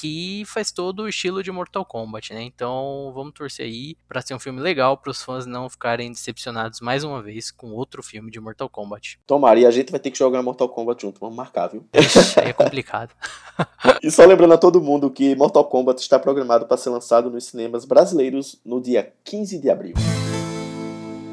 que 0.00 0.44
faz 0.46 0.70
todo 0.70 1.02
o 1.02 1.08
estilo 1.08 1.42
de 1.42 1.50
Mortal 1.50 1.84
Kombat, 1.84 2.32
né? 2.32 2.42
Então 2.42 3.10
vamos 3.14 3.32
torcer 3.32 3.66
aí 3.66 3.96
para 4.08 4.20
ser 4.20 4.34
um 4.34 4.38
filme 4.38 4.60
legal 4.60 4.96
para 4.96 5.10
os 5.10 5.22
fãs 5.22 5.46
não 5.46 5.68
ficarem 5.68 6.10
decepcionados 6.10 6.80
mais 6.80 7.02
uma 7.04 7.22
vez 7.22 7.50
com 7.50 7.72
outro 7.72 8.02
filme 8.02 8.30
de 8.30 8.40
Mortal 8.40 8.68
Kombat. 8.68 9.18
Tomara, 9.26 9.58
e 9.58 9.66
a 9.66 9.70
gente 9.70 9.90
vai 9.90 10.00
ter 10.00 10.10
que 10.10 10.18
jogar 10.18 10.42
Mortal 10.42 10.68
Kombat 10.68 11.02
junto, 11.02 11.20
vamos 11.20 11.36
marcar, 11.36 11.68
viu? 11.68 11.84
É 12.36 12.52
complicado. 12.52 13.10
e 14.02 14.10
só 14.10 14.24
lembrando 14.24 14.54
a 14.54 14.58
todo 14.58 14.80
mundo 14.80 15.10
que 15.10 15.34
Mortal 15.34 15.64
Kombat 15.64 16.00
está 16.00 16.18
programado 16.18 16.66
para 16.66 16.76
ser 16.76 16.90
lançado 16.90 17.30
nos 17.30 17.46
cinemas 17.46 17.84
brasileiros 17.84 18.60
no 18.64 18.80
dia 18.80 19.12
15 19.24 19.58
de 19.58 19.70
abril. 19.70 19.94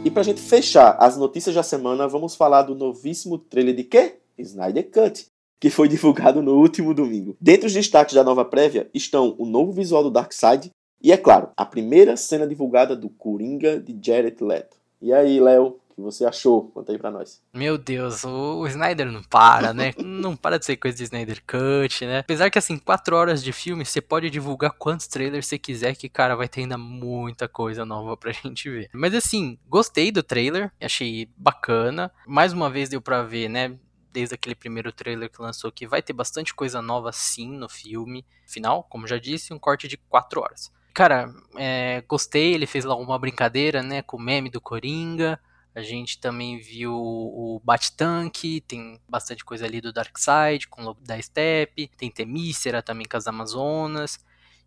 E 0.03 0.11
pra 0.11 0.23
gente 0.23 0.41
fechar 0.41 0.97
as 0.99 1.17
notícias 1.17 1.55
da 1.55 1.63
semana, 1.63 2.07
vamos 2.07 2.35
falar 2.35 2.63
do 2.63 2.75
novíssimo 2.75 3.37
trailer 3.37 3.75
de 3.75 3.83
quê? 3.83 4.17
Snyder 4.37 4.89
Cut, 4.91 5.27
que 5.59 5.69
foi 5.69 5.87
divulgado 5.87 6.41
no 6.41 6.55
último 6.55 6.93
domingo. 6.93 7.35
Dentre 7.39 7.67
os 7.67 7.73
destaques 7.73 8.13
da 8.15 8.23
nova 8.23 8.45
prévia 8.45 8.89
estão 8.93 9.35
o 9.37 9.45
novo 9.45 9.71
visual 9.71 10.03
do 10.03 10.11
Darkseid 10.11 10.71
e, 11.01 11.11
é 11.11 11.17
claro, 11.17 11.49
a 11.55 11.65
primeira 11.65 12.17
cena 12.17 12.47
divulgada 12.47 12.95
do 12.95 13.09
Coringa 13.09 13.79
de 13.79 13.95
Jared 14.01 14.43
Leto. 14.43 14.77
E 15.01 15.13
aí, 15.13 15.39
Léo, 15.39 15.79
o 15.89 15.93
que 15.93 16.01
você 16.01 16.25
achou? 16.25 16.71
Conta 16.71 16.91
aí 16.91 16.97
pra 16.97 17.11
nós. 17.11 17.41
Meu 17.53 17.77
Deus, 17.77 18.23
o, 18.23 18.61
o 18.61 18.67
Snyder 18.67 19.11
não 19.11 19.21
para, 19.21 19.73
né? 19.73 19.93
não 20.03 20.35
para 20.35 20.57
de 20.57 20.65
ser 20.65 20.77
coisa 20.77 20.97
de 20.97 21.03
Snyder 21.03 21.43
Cut, 21.45 22.05
né? 22.05 22.19
Apesar 22.19 22.49
que, 22.49 22.57
assim, 22.57 22.77
quatro 22.77 23.15
horas 23.15 23.43
de 23.43 23.53
filme, 23.53 23.85
você 23.85 24.01
pode 24.01 24.29
divulgar 24.29 24.71
quantos 24.71 25.07
trailers 25.07 25.45
você 25.45 25.59
quiser, 25.59 25.95
que, 25.95 26.09
cara, 26.09 26.35
vai 26.35 26.47
ter 26.47 26.61
ainda 26.61 26.77
muita 26.77 27.47
coisa 27.47 27.85
nova 27.85 28.17
pra 28.17 28.31
gente 28.43 28.69
ver. 28.69 28.89
Mas, 28.91 29.13
assim, 29.13 29.59
gostei 29.69 30.11
do 30.11 30.23
trailer, 30.23 30.71
achei 30.81 31.29
bacana. 31.37 32.11
Mais 32.25 32.51
uma 32.51 32.69
vez 32.69 32.89
deu 32.89 32.99
pra 33.01 33.21
ver, 33.21 33.47
né? 33.47 33.77
Desde 34.15 34.33
aquele 34.33 34.55
primeiro 34.55 34.93
trailer 34.93 35.29
que 35.29 35.41
lançou, 35.41 35.69
que 35.69 35.85
vai 35.85 36.01
ter 36.01 36.13
bastante 36.13 36.53
coisa 36.53 36.81
nova 36.81 37.11
sim 37.11 37.49
no 37.57 37.67
filme. 37.67 38.25
Final, 38.47 38.83
como 38.85 39.05
já 39.05 39.19
disse, 39.19 39.53
um 39.53 39.59
corte 39.59 39.89
de 39.89 39.97
4 39.97 40.39
horas. 40.39 40.71
Cara, 40.93 41.33
é, 41.57 42.01
gostei, 42.07 42.53
ele 42.53 42.65
fez 42.65 42.85
lá 42.85 42.95
uma 42.95 43.19
brincadeira, 43.19 43.83
né, 43.83 44.01
com 44.01 44.15
o 44.15 44.21
meme 44.21 44.49
do 44.49 44.61
Coringa. 44.61 45.37
A 45.75 45.81
gente 45.81 46.17
também 46.17 46.57
viu 46.57 46.93
o 46.93 47.61
Bat-Tank, 47.61 48.61
tem 48.65 48.97
bastante 49.09 49.43
coisa 49.43 49.65
ali 49.65 49.81
do 49.81 49.91
Darkseid, 49.91 50.69
com 50.69 50.81
o 50.81 50.85
logo 50.85 51.01
da 51.01 51.21
Steppe, 51.21 51.91
tem 51.97 52.09
Temícera 52.09 52.81
também 52.81 53.05
com 53.05 53.17
as 53.17 53.27
Amazonas. 53.27 54.17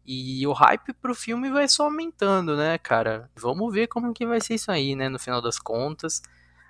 E 0.04 0.46
o 0.46 0.52
hype 0.52 0.92
pro 0.92 1.14
filme 1.14 1.50
vai 1.50 1.66
só 1.66 1.84
aumentando, 1.84 2.54
né, 2.54 2.76
cara? 2.76 3.30
Vamos 3.34 3.72
ver 3.72 3.86
como 3.86 4.12
que 4.12 4.26
vai 4.26 4.42
ser 4.42 4.56
isso 4.56 4.70
aí, 4.70 4.94
né, 4.94 5.08
no 5.08 5.18
final 5.18 5.40
das 5.40 5.58
contas. 5.58 6.20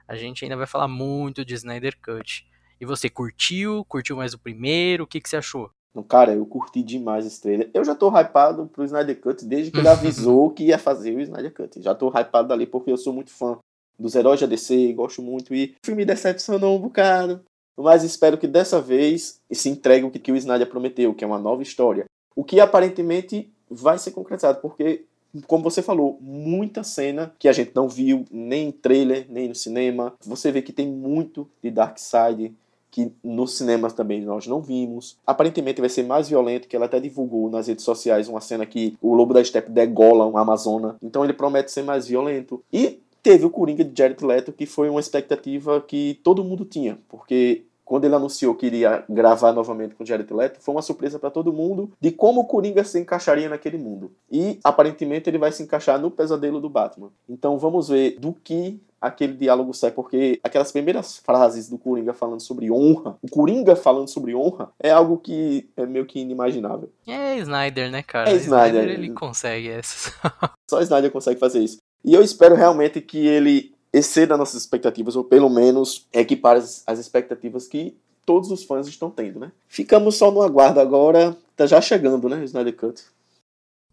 A 0.07 0.15
gente 0.15 0.45
ainda 0.45 0.57
vai 0.57 0.67
falar 0.67 0.87
muito 0.87 1.45
de 1.45 1.55
Snyder 1.55 1.99
Cut. 2.01 2.49
E 2.81 2.87
você 2.87 3.09
curtiu? 3.09 3.85
Curtiu 3.85 4.17
mais 4.17 4.35
o 4.35 4.39
primeiro? 4.39 5.05
O 5.05 5.07
que, 5.07 5.21
que 5.21 5.29
você 5.29 5.37
achou? 5.37 5.71
Cara, 6.09 6.33
eu 6.33 6.47
curti 6.47 6.83
demais 6.83 7.27
esse 7.27 7.41
trailer. 7.41 7.71
Eu 7.75 7.85
já 7.85 7.95
tô 7.95 8.09
hypado 8.09 8.67
pro 8.67 8.85
Snyder 8.85 9.21
Cut 9.21 9.45
desde 9.45 9.73
que 9.73 9.79
ele 9.79 9.89
avisou 9.89 10.51
que 10.55 10.65
ia 10.65 10.79
fazer 10.79 11.17
o 11.17 11.21
Snyder 11.21 11.53
Cut. 11.53 11.83
Já 11.83 11.95
tô 11.95 12.09
hypado 12.09 12.49
dali 12.49 12.67
porque 12.67 12.93
eu 12.93 12.97
sou 12.97 13.13
muito 13.13 13.31
fã 13.31 13.59
dos 13.99 14.15
heróis 14.15 14.41
da 14.41 14.47
DC, 14.47 14.93
gosto 14.93 15.21
muito. 15.23 15.53
E 15.53 15.75
o 15.83 15.87
filme 15.87 16.05
decepcionou 16.05 16.77
um 16.77 16.81
bocado. 16.81 17.41
Mas 17.77 18.05
espero 18.05 18.39
que 18.39 18.47
dessa 18.47 18.81
vez 18.81 19.41
se 19.51 19.69
entregue 19.69 20.05
o 20.05 20.11
que 20.11 20.33
o 20.33 20.37
Snyder 20.37 20.69
prometeu, 20.69 21.15
que 21.15 21.25
é 21.25 21.27
uma 21.27 21.39
nova 21.39 21.63
história. 21.63 22.05
O 22.35 22.45
que 22.45 22.61
aparentemente 22.61 23.53
vai 23.71 23.99
ser 23.99 24.13
concretizado, 24.13 24.61
porque 24.61 25.05
como 25.47 25.63
você 25.63 25.83
falou, 25.83 26.19
muita 26.21 26.83
cena 26.83 27.33
que 27.39 27.49
a 27.49 27.53
gente 27.53 27.73
não 27.75 27.89
viu 27.89 28.25
nem 28.31 28.69
em 28.69 28.73
trailer, 28.73 29.27
nem 29.29 29.49
no 29.49 29.55
cinema. 29.55 30.15
Você 30.25 30.51
vê 30.51 30.63
que 30.63 30.73
tem 30.73 30.89
muito 30.89 31.49
de 31.63 31.71
Darkseid 31.71 32.55
que 32.90 33.12
nos 33.23 33.57
cinemas 33.57 33.92
também 33.92 34.23
nós 34.23 34.47
não 34.47 34.61
vimos. 34.61 35.16
Aparentemente 35.26 35.80
vai 35.80 35.90
ser 35.90 36.04
mais 36.04 36.28
violento, 36.28 36.68
que 36.68 36.76
ela 36.76 36.87
até 36.87 36.99
divulgou 37.00 37.50
nas 37.50 37.66
redes 37.66 37.85
sociais 37.85 38.28
uma 38.28 38.40
cena 38.40 38.66
que 38.66 38.97
o 39.00 39.14
Lobo 39.14 39.35
da 39.35 39.45
Steppe 39.45 39.71
degola 39.71 40.26
uma 40.26 40.40
Amazona. 40.40 40.97
Então 41.02 41.25
ele 41.25 41.33
promete 41.33 41.71
ser 41.71 41.83
mais 41.83 42.07
violento. 42.07 42.62
E 42.73 43.00
teve 43.23 43.45
o 43.45 43.50
Coringa 43.50 43.85
de 43.85 43.97
Jared 43.97 44.25
Leto, 44.25 44.52
que 44.52 44.66
foi 44.66 44.88
uma 44.88 45.00
expectativa 45.00 45.80
que 45.80 46.18
todo 46.23 46.45
mundo 46.45 46.64
tinha, 46.64 46.99
porque 47.09 47.64
quando 47.88 48.04
ele 48.04 48.14
anunciou 48.14 48.54
que 48.54 48.66
iria 48.66 49.02
gravar 49.09 49.50
novamente 49.52 49.95
com 49.95 50.04
Jared 50.04 50.30
Leto, 50.30 50.61
foi 50.61 50.75
uma 50.75 50.83
surpresa 50.83 51.18
para 51.18 51.30
todo 51.30 51.54
mundo 51.54 51.90
de 51.99 52.11
como 52.12 52.42
o 52.42 52.45
Coringa 52.45 52.85
se 52.85 53.00
encaixaria 53.00 53.49
naquele 53.49 53.78
mundo. 53.78 54.12
E 54.30 54.61
aparentemente 54.62 55.30
ele 55.30 55.38
vai 55.38 55.50
se 55.50 55.62
encaixar 55.62 55.99
no 55.99 56.11
pesadelo 56.11 56.61
do 56.61 56.68
Batman. 56.68 57.11
Então 57.26 57.57
vamos 57.57 57.88
ver 57.88 58.18
do 58.21 58.35
que 58.35 58.78
aquele 59.00 59.33
diálogo 59.33 59.73
sai, 59.73 59.90
porque 59.90 60.38
aquelas 60.42 60.71
primeiras 60.71 61.16
frases 61.16 61.66
do 61.68 61.78
Coringa 61.78 62.12
falando 62.12 62.40
sobre 62.40 62.71
honra, 62.71 63.16
o 63.23 63.30
Coringa 63.30 63.75
falando 63.75 64.09
sobre 64.09 64.35
honra, 64.35 64.71
é 64.78 64.90
algo 64.90 65.16
que 65.16 65.71
é 65.75 65.87
meio 65.87 66.04
que 66.04 66.21
inimaginável. 66.21 66.90
É 67.07 67.38
Snyder, 67.38 67.90
né, 67.90 68.02
cara? 68.02 68.28
É 68.28 68.35
Snyder. 68.35 68.83
Snyder 68.83 68.99
ele 68.99 69.12
consegue 69.14 69.71
essas. 69.71 70.12
Só 70.68 70.83
Snyder 70.83 71.11
consegue 71.11 71.40
fazer 71.40 71.61
isso. 71.61 71.78
E 72.04 72.12
eu 72.12 72.23
espero 72.23 72.54
realmente 72.54 73.00
que 73.00 73.26
ele 73.26 73.73
exceda 73.92 74.37
nossas 74.37 74.61
expectativas, 74.61 75.16
ou 75.16 75.25
pelo 75.25 75.49
menos 75.49 76.07
equipare 76.12 76.59
as, 76.59 76.83
as 76.87 76.99
expectativas 76.99 77.66
que 77.66 77.97
todos 78.25 78.50
os 78.50 78.64
fãs 78.64 78.87
estão 78.87 79.11
tendo, 79.11 79.40
né? 79.40 79.52
Ficamos 79.66 80.16
só 80.16 80.30
no 80.30 80.42
aguardo 80.42 80.80
agora, 80.80 81.37
tá 81.57 81.66
já 81.66 81.80
chegando, 81.80 82.28
né, 82.28 82.37
o 82.37 82.45
Snyder 82.45 82.76
Cut. 82.76 83.02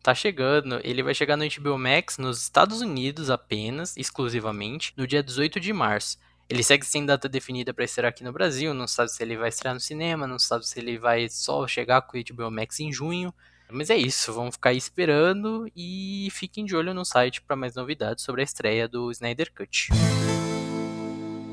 Tá 0.03 0.13
chegando, 0.13 0.79
ele 0.83 1.01
vai 1.01 1.15
chegar 1.15 1.35
no 1.35 1.45
HBO 1.47 1.79
Max 1.79 2.17
nos 2.17 2.41
Estados 2.41 2.81
Unidos 2.81 3.29
apenas, 3.29 3.95
exclusivamente, 3.97 4.93
no 4.95 5.07
dia 5.07 5.23
18 5.23 5.59
de 5.59 5.73
março. 5.73 6.19
Ele 6.47 6.61
segue 6.61 6.85
sem 6.85 7.05
data 7.05 7.27
definida 7.27 7.73
para 7.73 7.85
estrear 7.85 8.09
aqui 8.09 8.23
no 8.23 8.31
Brasil, 8.31 8.71
não 8.73 8.87
sabe 8.87 9.11
se 9.11 9.23
ele 9.23 9.35
vai 9.35 9.49
estrear 9.49 9.73
no 9.73 9.79
cinema, 9.79 10.27
não 10.27 10.37
sabe 10.37 10.67
se 10.67 10.77
ele 10.79 10.99
vai 10.99 11.27
só 11.27 11.65
chegar 11.65 12.03
com 12.03 12.17
o 12.17 12.21
HBO 12.21 12.51
Max 12.51 12.79
em 12.79 12.91
junho. 12.91 13.33
Mas 13.69 13.89
é 13.89 13.97
isso, 13.97 14.31
vamos 14.31 14.55
ficar 14.55 14.69
aí 14.69 14.77
esperando 14.77 15.67
e 15.75 16.27
fiquem 16.31 16.63
de 16.65 16.75
olho 16.75 16.93
no 16.93 17.03
site 17.03 17.41
para 17.41 17.55
mais 17.55 17.75
novidades 17.75 18.23
sobre 18.23 18.41
a 18.41 18.43
estreia 18.43 18.87
do 18.87 19.11
Snyder 19.11 19.51
Cut. 19.53 19.89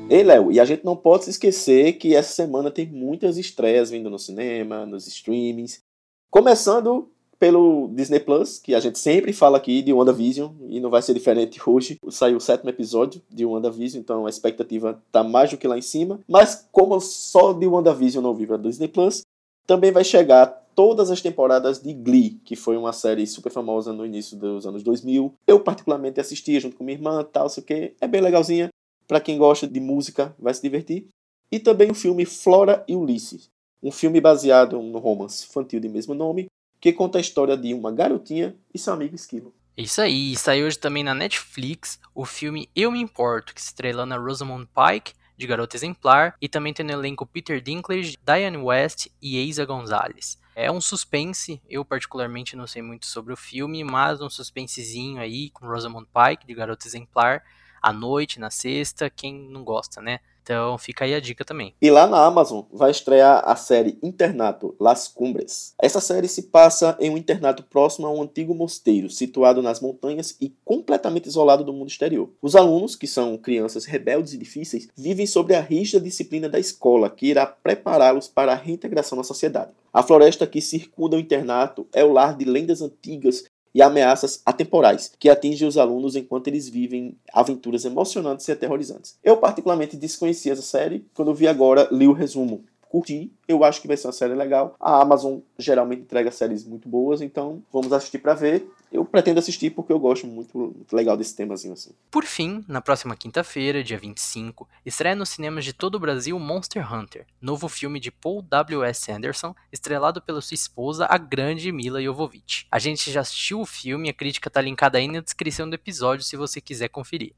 Ei, 0.09 0.23
Léo, 0.23 0.51
e 0.51 0.59
a 0.59 0.65
gente 0.65 0.85
não 0.85 0.95
pode 0.95 1.23
se 1.23 1.31
esquecer 1.31 1.93
que 1.93 2.15
essa 2.15 2.33
semana 2.33 2.69
tem 2.69 2.85
muitas 2.85 3.37
estreias 3.37 3.89
vindo 3.89 4.09
no 4.09 4.19
cinema, 4.19 4.85
nos 4.85 5.07
streamings. 5.07 5.81
Começando 6.29 7.09
pelo 7.39 7.89
Disney 7.89 8.19
Plus, 8.19 8.59
que 8.59 8.73
a 8.75 8.79
gente 8.79 8.99
sempre 8.99 9.33
fala 9.33 9.57
aqui 9.57 9.81
de 9.81 9.91
WandaVision, 9.91 10.51
e 10.69 10.79
não 10.79 10.89
vai 10.89 11.01
ser 11.01 11.13
diferente 11.13 11.59
hoje. 11.65 11.97
Saiu 12.09 12.37
o 12.37 12.41
sétimo 12.41 12.69
episódio 12.69 13.21
de 13.29 13.45
WandaVision, 13.45 14.01
então 14.01 14.25
a 14.25 14.29
expectativa 14.29 15.01
tá 15.11 15.23
mais 15.23 15.51
do 15.51 15.57
que 15.57 15.67
lá 15.67 15.77
em 15.77 15.81
cima. 15.81 16.19
Mas 16.27 16.67
como 16.71 16.99
só 17.01 17.51
de 17.51 17.67
WandaVision 17.67 18.23
não 18.23 18.33
vive 18.33 18.53
a 18.53 18.57
Disney 18.57 18.87
Plus, 18.87 19.23
também 19.65 19.91
vai 19.91 20.03
chegar 20.03 20.62
todas 20.75 21.11
as 21.11 21.21
temporadas 21.21 21.81
de 21.81 21.93
Glee, 21.93 22.41
que 22.43 22.55
foi 22.55 22.77
uma 22.77 22.93
série 22.93 23.25
super 23.25 23.51
famosa 23.51 23.93
no 23.93 24.05
início 24.05 24.37
dos 24.37 24.65
anos 24.65 24.83
2000. 24.83 25.33
Eu 25.47 25.59
particularmente 25.59 26.19
assistia 26.19 26.59
junto 26.59 26.75
com 26.75 26.83
minha 26.83 26.97
irmã, 26.97 27.23
tal, 27.23 27.49
sei 27.49 27.63
o 27.63 27.65
que. 27.65 27.93
É 27.99 28.07
bem 28.07 28.21
legalzinha. 28.21 28.69
Para 29.07 29.19
quem 29.19 29.37
gosta 29.37 29.67
de 29.67 29.79
música, 29.79 30.35
vai 30.39 30.53
se 30.53 30.61
divertir. 30.61 31.07
E 31.51 31.59
também 31.59 31.91
o 31.91 31.95
filme 31.95 32.25
Flora 32.25 32.83
e 32.87 32.95
Ulisses, 32.95 33.49
um 33.81 33.91
filme 33.91 34.19
baseado 34.19 34.81
no 34.81 34.97
romance 34.97 35.45
infantil 35.47 35.79
de 35.79 35.87
mesmo 35.87 36.13
nome, 36.13 36.47
que 36.81 36.91
conta 36.91 37.17
a 37.17 37.21
história 37.21 37.55
de 37.55 37.73
uma 37.73 37.91
garotinha 37.91 38.55
e 38.73 38.79
seu 38.79 38.93
amigo 38.93 39.15
Esquilo. 39.15 39.53
Isso 39.75 40.01
aí, 40.01 40.35
saiu 40.35 40.67
hoje 40.67 40.77
também 40.77 41.03
na 41.03 41.13
Netflix 41.13 41.99
o 42.13 42.25
filme 42.25 42.69
Eu 42.75 42.91
Me 42.91 42.99
Importo, 42.99 43.53
que 43.53 43.59
estrela 43.61 44.05
na 44.05 44.17
Rosamund 44.17 44.67
Pike, 44.67 45.13
de 45.35 45.47
Garota 45.47 45.75
Exemplar, 45.75 46.35
e 46.41 46.47
também 46.47 46.73
tem 46.73 46.85
no 46.85 46.91
elenco 46.91 47.25
Peter 47.25 47.59
Dinklage, 47.59 48.17
Diane 48.23 48.57
West 48.57 49.07
e 49.21 49.37
Eiza 49.37 49.65
Gonzalez. 49.65 50.37
É 50.55 50.71
um 50.71 50.79
suspense, 50.79 51.61
eu 51.67 51.83
particularmente 51.83 52.55
não 52.55 52.67
sei 52.67 52.81
muito 52.81 53.07
sobre 53.07 53.33
o 53.33 53.37
filme, 53.37 53.83
mas 53.83 54.21
um 54.21 54.29
suspensezinho 54.29 55.19
aí 55.19 55.49
com 55.49 55.65
Rosamund 55.65 56.07
Pike, 56.13 56.45
de 56.45 56.53
Garota 56.53 56.87
Exemplar, 56.87 57.43
à 57.81 57.91
noite, 57.91 58.39
na 58.39 58.51
sexta, 58.51 59.09
quem 59.09 59.33
não 59.33 59.63
gosta, 59.63 59.99
né? 60.01 60.19
Então 60.43 60.77
fica 60.77 61.05
aí 61.05 61.15
a 61.15 61.21
dica 61.21 61.45
também. 61.45 61.73
E 61.81 61.89
lá 61.89 62.05
na 62.05 62.25
Amazon 62.25 62.65
vai 62.71 62.91
estrear 62.91 63.41
a 63.45 63.55
série 63.55 63.97
Internato 64.03 64.75
Las 64.77 65.07
Cumbres. 65.07 65.73
Essa 65.81 66.01
série 66.01 66.27
se 66.27 66.43
passa 66.43 66.97
em 66.99 67.09
um 67.09 67.17
internato 67.17 67.63
próximo 67.63 68.07
a 68.07 68.11
um 68.11 68.21
antigo 68.21 68.53
mosteiro, 68.53 69.09
situado 69.09 69.61
nas 69.61 69.79
montanhas 69.79 70.35
e 70.41 70.53
completamente 70.65 71.27
isolado 71.27 71.63
do 71.63 71.71
mundo 71.71 71.89
exterior. 71.89 72.29
Os 72.41 72.55
alunos, 72.57 72.97
que 72.97 73.07
são 73.07 73.37
crianças 73.37 73.85
rebeldes 73.85 74.33
e 74.33 74.37
difíceis, 74.37 74.89
vivem 74.97 75.25
sobre 75.25 75.55
a 75.55 75.61
rígida 75.61 76.03
disciplina 76.03 76.49
da 76.49 76.59
escola, 76.59 77.09
que 77.09 77.27
irá 77.27 77.45
prepará-los 77.45 78.27
para 78.27 78.51
a 78.51 78.55
reintegração 78.55 79.17
na 79.17 79.23
sociedade. 79.23 79.71
A 79.93 80.03
floresta 80.03 80.47
que 80.47 80.59
circunda 80.59 81.15
o 81.15 81.19
internato 81.19 81.87
é 81.93 82.03
o 82.03 82.11
lar 82.11 82.35
de 82.35 82.45
lendas 82.45 82.81
antigas 82.81 83.45
e 83.73 83.81
ameaças 83.81 84.41
atemporais, 84.45 85.11
que 85.17 85.29
atingem 85.29 85.67
os 85.67 85.77
alunos 85.77 86.15
enquanto 86.15 86.47
eles 86.47 86.69
vivem 86.69 87.15
aventuras 87.33 87.85
emocionantes 87.85 88.47
e 88.47 88.51
aterrorizantes. 88.51 89.17
Eu 89.23 89.37
particularmente 89.37 89.97
desconhecia 89.97 90.53
essa 90.53 90.61
série, 90.61 91.05
quando 91.13 91.33
vi 91.33 91.47
agora, 91.47 91.87
li 91.91 92.07
o 92.07 92.13
resumo. 92.13 92.63
Curti, 92.93 93.31
eu 93.47 93.63
acho 93.63 93.81
que 93.81 93.87
vai 93.87 93.97
ser 93.97 94.05
uma 94.05 94.13
série 94.13 94.35
legal. 94.35 94.75
A 94.79 95.01
Amazon 95.01 95.39
geralmente 95.57 96.01
entrega 96.03 96.29
séries 96.29 96.63
muito 96.63 96.87
boas, 96.87 97.21
então 97.21 97.63
vamos 97.71 97.91
assistir 97.91 98.19
para 98.19 98.35
ver 98.35 98.69
eu 98.91 99.02
pretendo 99.13 99.37
assistir 99.37 99.69
porque 99.69 99.93
eu 99.93 99.99
gosto 99.99 100.25
muito, 100.25 100.57
muito 100.57 100.95
legal 100.95 101.15
desse 101.15 101.35
temazinho 101.35 101.73
assim. 101.73 101.91
Por 102.09 102.25
fim, 102.25 102.65
na 102.67 102.81
próxima 102.81 103.15
quinta-feira, 103.15 103.83
dia 103.83 103.95
25, 103.95 104.67
estreia 104.83 105.15
nos 105.15 105.29
cinemas 105.29 105.63
de 105.63 105.71
todo 105.71 105.95
o 105.95 105.99
Brasil 105.99 106.39
Monster 106.39 106.91
Hunter, 106.91 107.27
novo 107.39 107.69
filme 107.69 107.99
de 107.99 108.11
Paul 108.11 108.41
W.S. 108.41 109.11
Anderson, 109.11 109.53
estrelado 109.71 110.19
pela 110.19 110.41
sua 110.41 110.55
esposa, 110.55 111.05
a 111.07 111.19
grande 111.19 111.71
Mila 111.71 112.01
Jovovich. 112.01 112.65
A 112.71 112.79
gente 112.79 113.11
já 113.11 113.21
assistiu 113.21 113.61
o 113.61 113.67
filme, 113.67 114.09
a 114.09 114.13
crítica 114.13 114.49
tá 114.49 114.59
linkada 114.59 114.97
aí 114.97 115.07
na 115.07 115.21
descrição 115.21 115.69
do 115.69 115.75
episódio 115.75 116.25
se 116.25 116.35
você 116.35 116.59
quiser 116.59 116.89
conferir. 116.89 117.35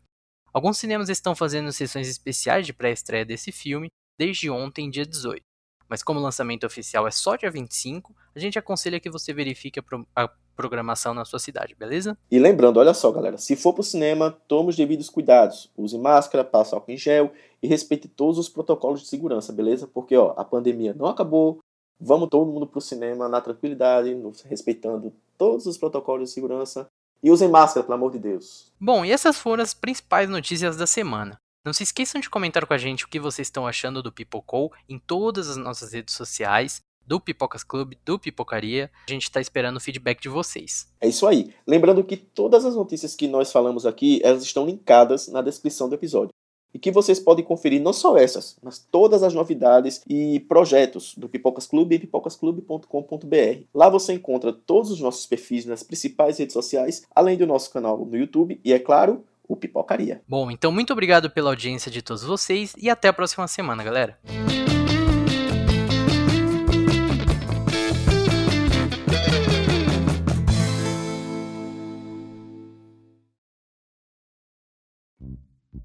Alguns 0.53 0.77
cinemas 0.77 1.10
estão 1.10 1.36
fazendo 1.36 1.74
sessões 1.74 2.08
especiais 2.08 2.65
de 2.65 2.72
pré-estreia 2.72 3.25
desse 3.25 3.51
filme 3.51 3.89
desde 4.17 4.50
ontem, 4.50 4.89
dia 4.89 5.05
18 5.05 5.44
mas 5.88 6.01
como 6.01 6.20
o 6.20 6.24
lançamento 6.24 6.65
oficial 6.65 7.08
é 7.08 7.12
só 7.12 7.36
dia 7.36 7.51
25, 7.51 8.15
a 8.36 8.39
gente 8.39 8.58
aconselha 8.58 9.00
que 9.00 9.10
você 9.10 9.32
verifique 9.32 9.79
a, 9.79 9.84
pro 9.84 10.08
a 10.15 10.27
programação 10.55 11.13
na 11.13 11.25
sua 11.25 11.39
cidade, 11.39 11.75
beleza? 11.75 12.17
E 12.31 12.39
lembrando, 12.39 12.77
olha 12.77 12.93
só, 12.93 13.12
galera, 13.12 13.38
se 13.38 13.55
for 13.55 13.74
pro 13.74 13.83
cinema, 13.83 14.31
tome 14.47 14.69
os 14.69 14.75
devidos 14.75 15.09
cuidados. 15.09 15.69
Use 15.77 15.97
máscara, 15.97 16.43
passe 16.43 16.74
álcool 16.74 16.91
em 16.91 16.97
gel 16.97 17.31
e 17.62 17.67
respeite 17.67 18.07
todos 18.07 18.38
os 18.38 18.50
protocolos 18.50 19.01
de 19.01 19.07
segurança, 19.07 19.53
beleza? 19.53 19.88
Porque, 19.88 20.15
ó, 20.15 20.33
a 20.38 20.45
pandemia 20.45 20.93
não 20.93 21.07
acabou. 21.07 21.59
Vamos 22.00 22.29
todo 22.29 22.51
mundo 22.51 22.68
pro 22.68 22.81
cinema 22.81 23.29
na 23.29 23.39
tranquilidade, 23.41 24.15
respeitando 24.46 25.13
todos 25.37 25.65
os 25.65 25.77
protocolos 25.77 26.29
de 26.29 26.33
segurança. 26.33 26.87
E 27.24 27.31
usem 27.31 27.48
máscara, 27.50 27.83
pelo 27.83 27.96
amor 27.96 28.11
de 28.11 28.20
Deus. 28.20 28.72
Bom, 28.79 29.03
e 29.03 29.11
essas 29.11 29.37
foram 29.37 29.63
as 29.63 29.74
principais 29.74 30.29
notícias 30.29 30.77
da 30.77 30.85
semana. 30.85 31.37
Não 31.65 31.74
se 31.74 31.81
esqueçam 31.81 32.22
de 32.22 32.29
comentar 32.29 32.63
com 32.68 32.74
a 32.75 32.77
gente 32.77 33.05
o 33.05 33.07
que 33.07 33.20
vocês 33.20 33.48
estão 33.48 33.65
achando 33.65 34.03
do 34.03 34.11
Pipocou 34.11 34.72
em 34.87 35.00
todas 35.00 35.50
as 35.50 35.57
nossas 35.57 35.94
redes 35.94 36.13
sociais, 36.13 36.79
do 37.05 37.20
Pipocas 37.20 37.63
Clube, 37.63 37.98
do 38.05 38.20
Pipocaria. 38.20 38.91
A 39.07 39.11
gente 39.11 39.24
está 39.24 39.39
esperando 39.39 39.77
o 39.77 39.79
feedback 39.79 40.22
de 40.22 40.29
vocês. 40.29 40.87
É 41.00 41.07
isso 41.07 41.27
aí. 41.27 41.53
Lembrando 41.68 42.03
que 42.03 42.18
todas 42.18 42.65
as 42.65 42.75
notícias 42.75 43.15
que 43.15 43.27
nós 43.27 43.51
falamos 43.51 43.85
aqui, 43.85 44.20
elas 44.24 44.44
estão 44.44 44.65
linkadas 44.65 45.27
na 45.27 45.41
descrição 45.41 45.87
do 45.89 45.96
episódio. 45.96 46.29
E 46.74 46.79
que 46.79 46.91
vocês 46.91 47.22
podem 47.22 47.46
conferir 47.46 47.81
não 47.81 47.94
só 47.94 48.18
essas, 48.18 48.57
mas 48.61 48.85
todas 48.91 49.24
as 49.24 49.33
novidades 49.33 50.01
e 50.09 50.41
projetos 50.41 51.15
do 51.15 51.29
Pipocas 51.29 51.65
Clube 51.65 51.96
e 51.96 52.00
pipocasclube.com.br. 52.00 53.63
Lá 53.74 53.87
você 53.87 54.11
encontra 54.11 54.51
todos 54.51 54.91
os 54.91 55.00
nossos 55.00 55.25
perfis 55.25 55.65
nas 55.65 55.83
principais 55.83 56.37
redes 56.37 56.51
sociais, 56.51 57.03
além 57.15 57.37
do 57.37 57.48
nosso 57.48 57.72
canal 57.72 58.05
no 58.05 58.18
YouTube 58.18 58.59
e, 58.61 58.74
é 58.74 58.79
claro, 58.79 59.24
o 59.48 59.55
Pipocaria. 59.55 60.22
Bom, 60.27 60.51
então 60.51 60.72
muito 60.72 60.91
obrigado 60.91 61.29
pela 61.29 61.50
audiência 61.50 61.89
de 61.89 62.01
todos 62.01 62.24
vocês 62.24 62.74
e 62.77 62.89
até 62.89 63.07
a 63.07 63.13
próxima 63.13 63.48
semana, 63.48 63.83
galera. 63.83 64.20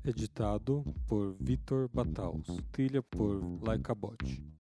Editado 0.04 0.84
por 1.06 1.36
Vitor 1.38 1.90
Bataus. 1.92 2.46
Trilha 2.70 3.02
por 3.02 3.42
Laika 3.66 3.94
Bot. 3.94 4.18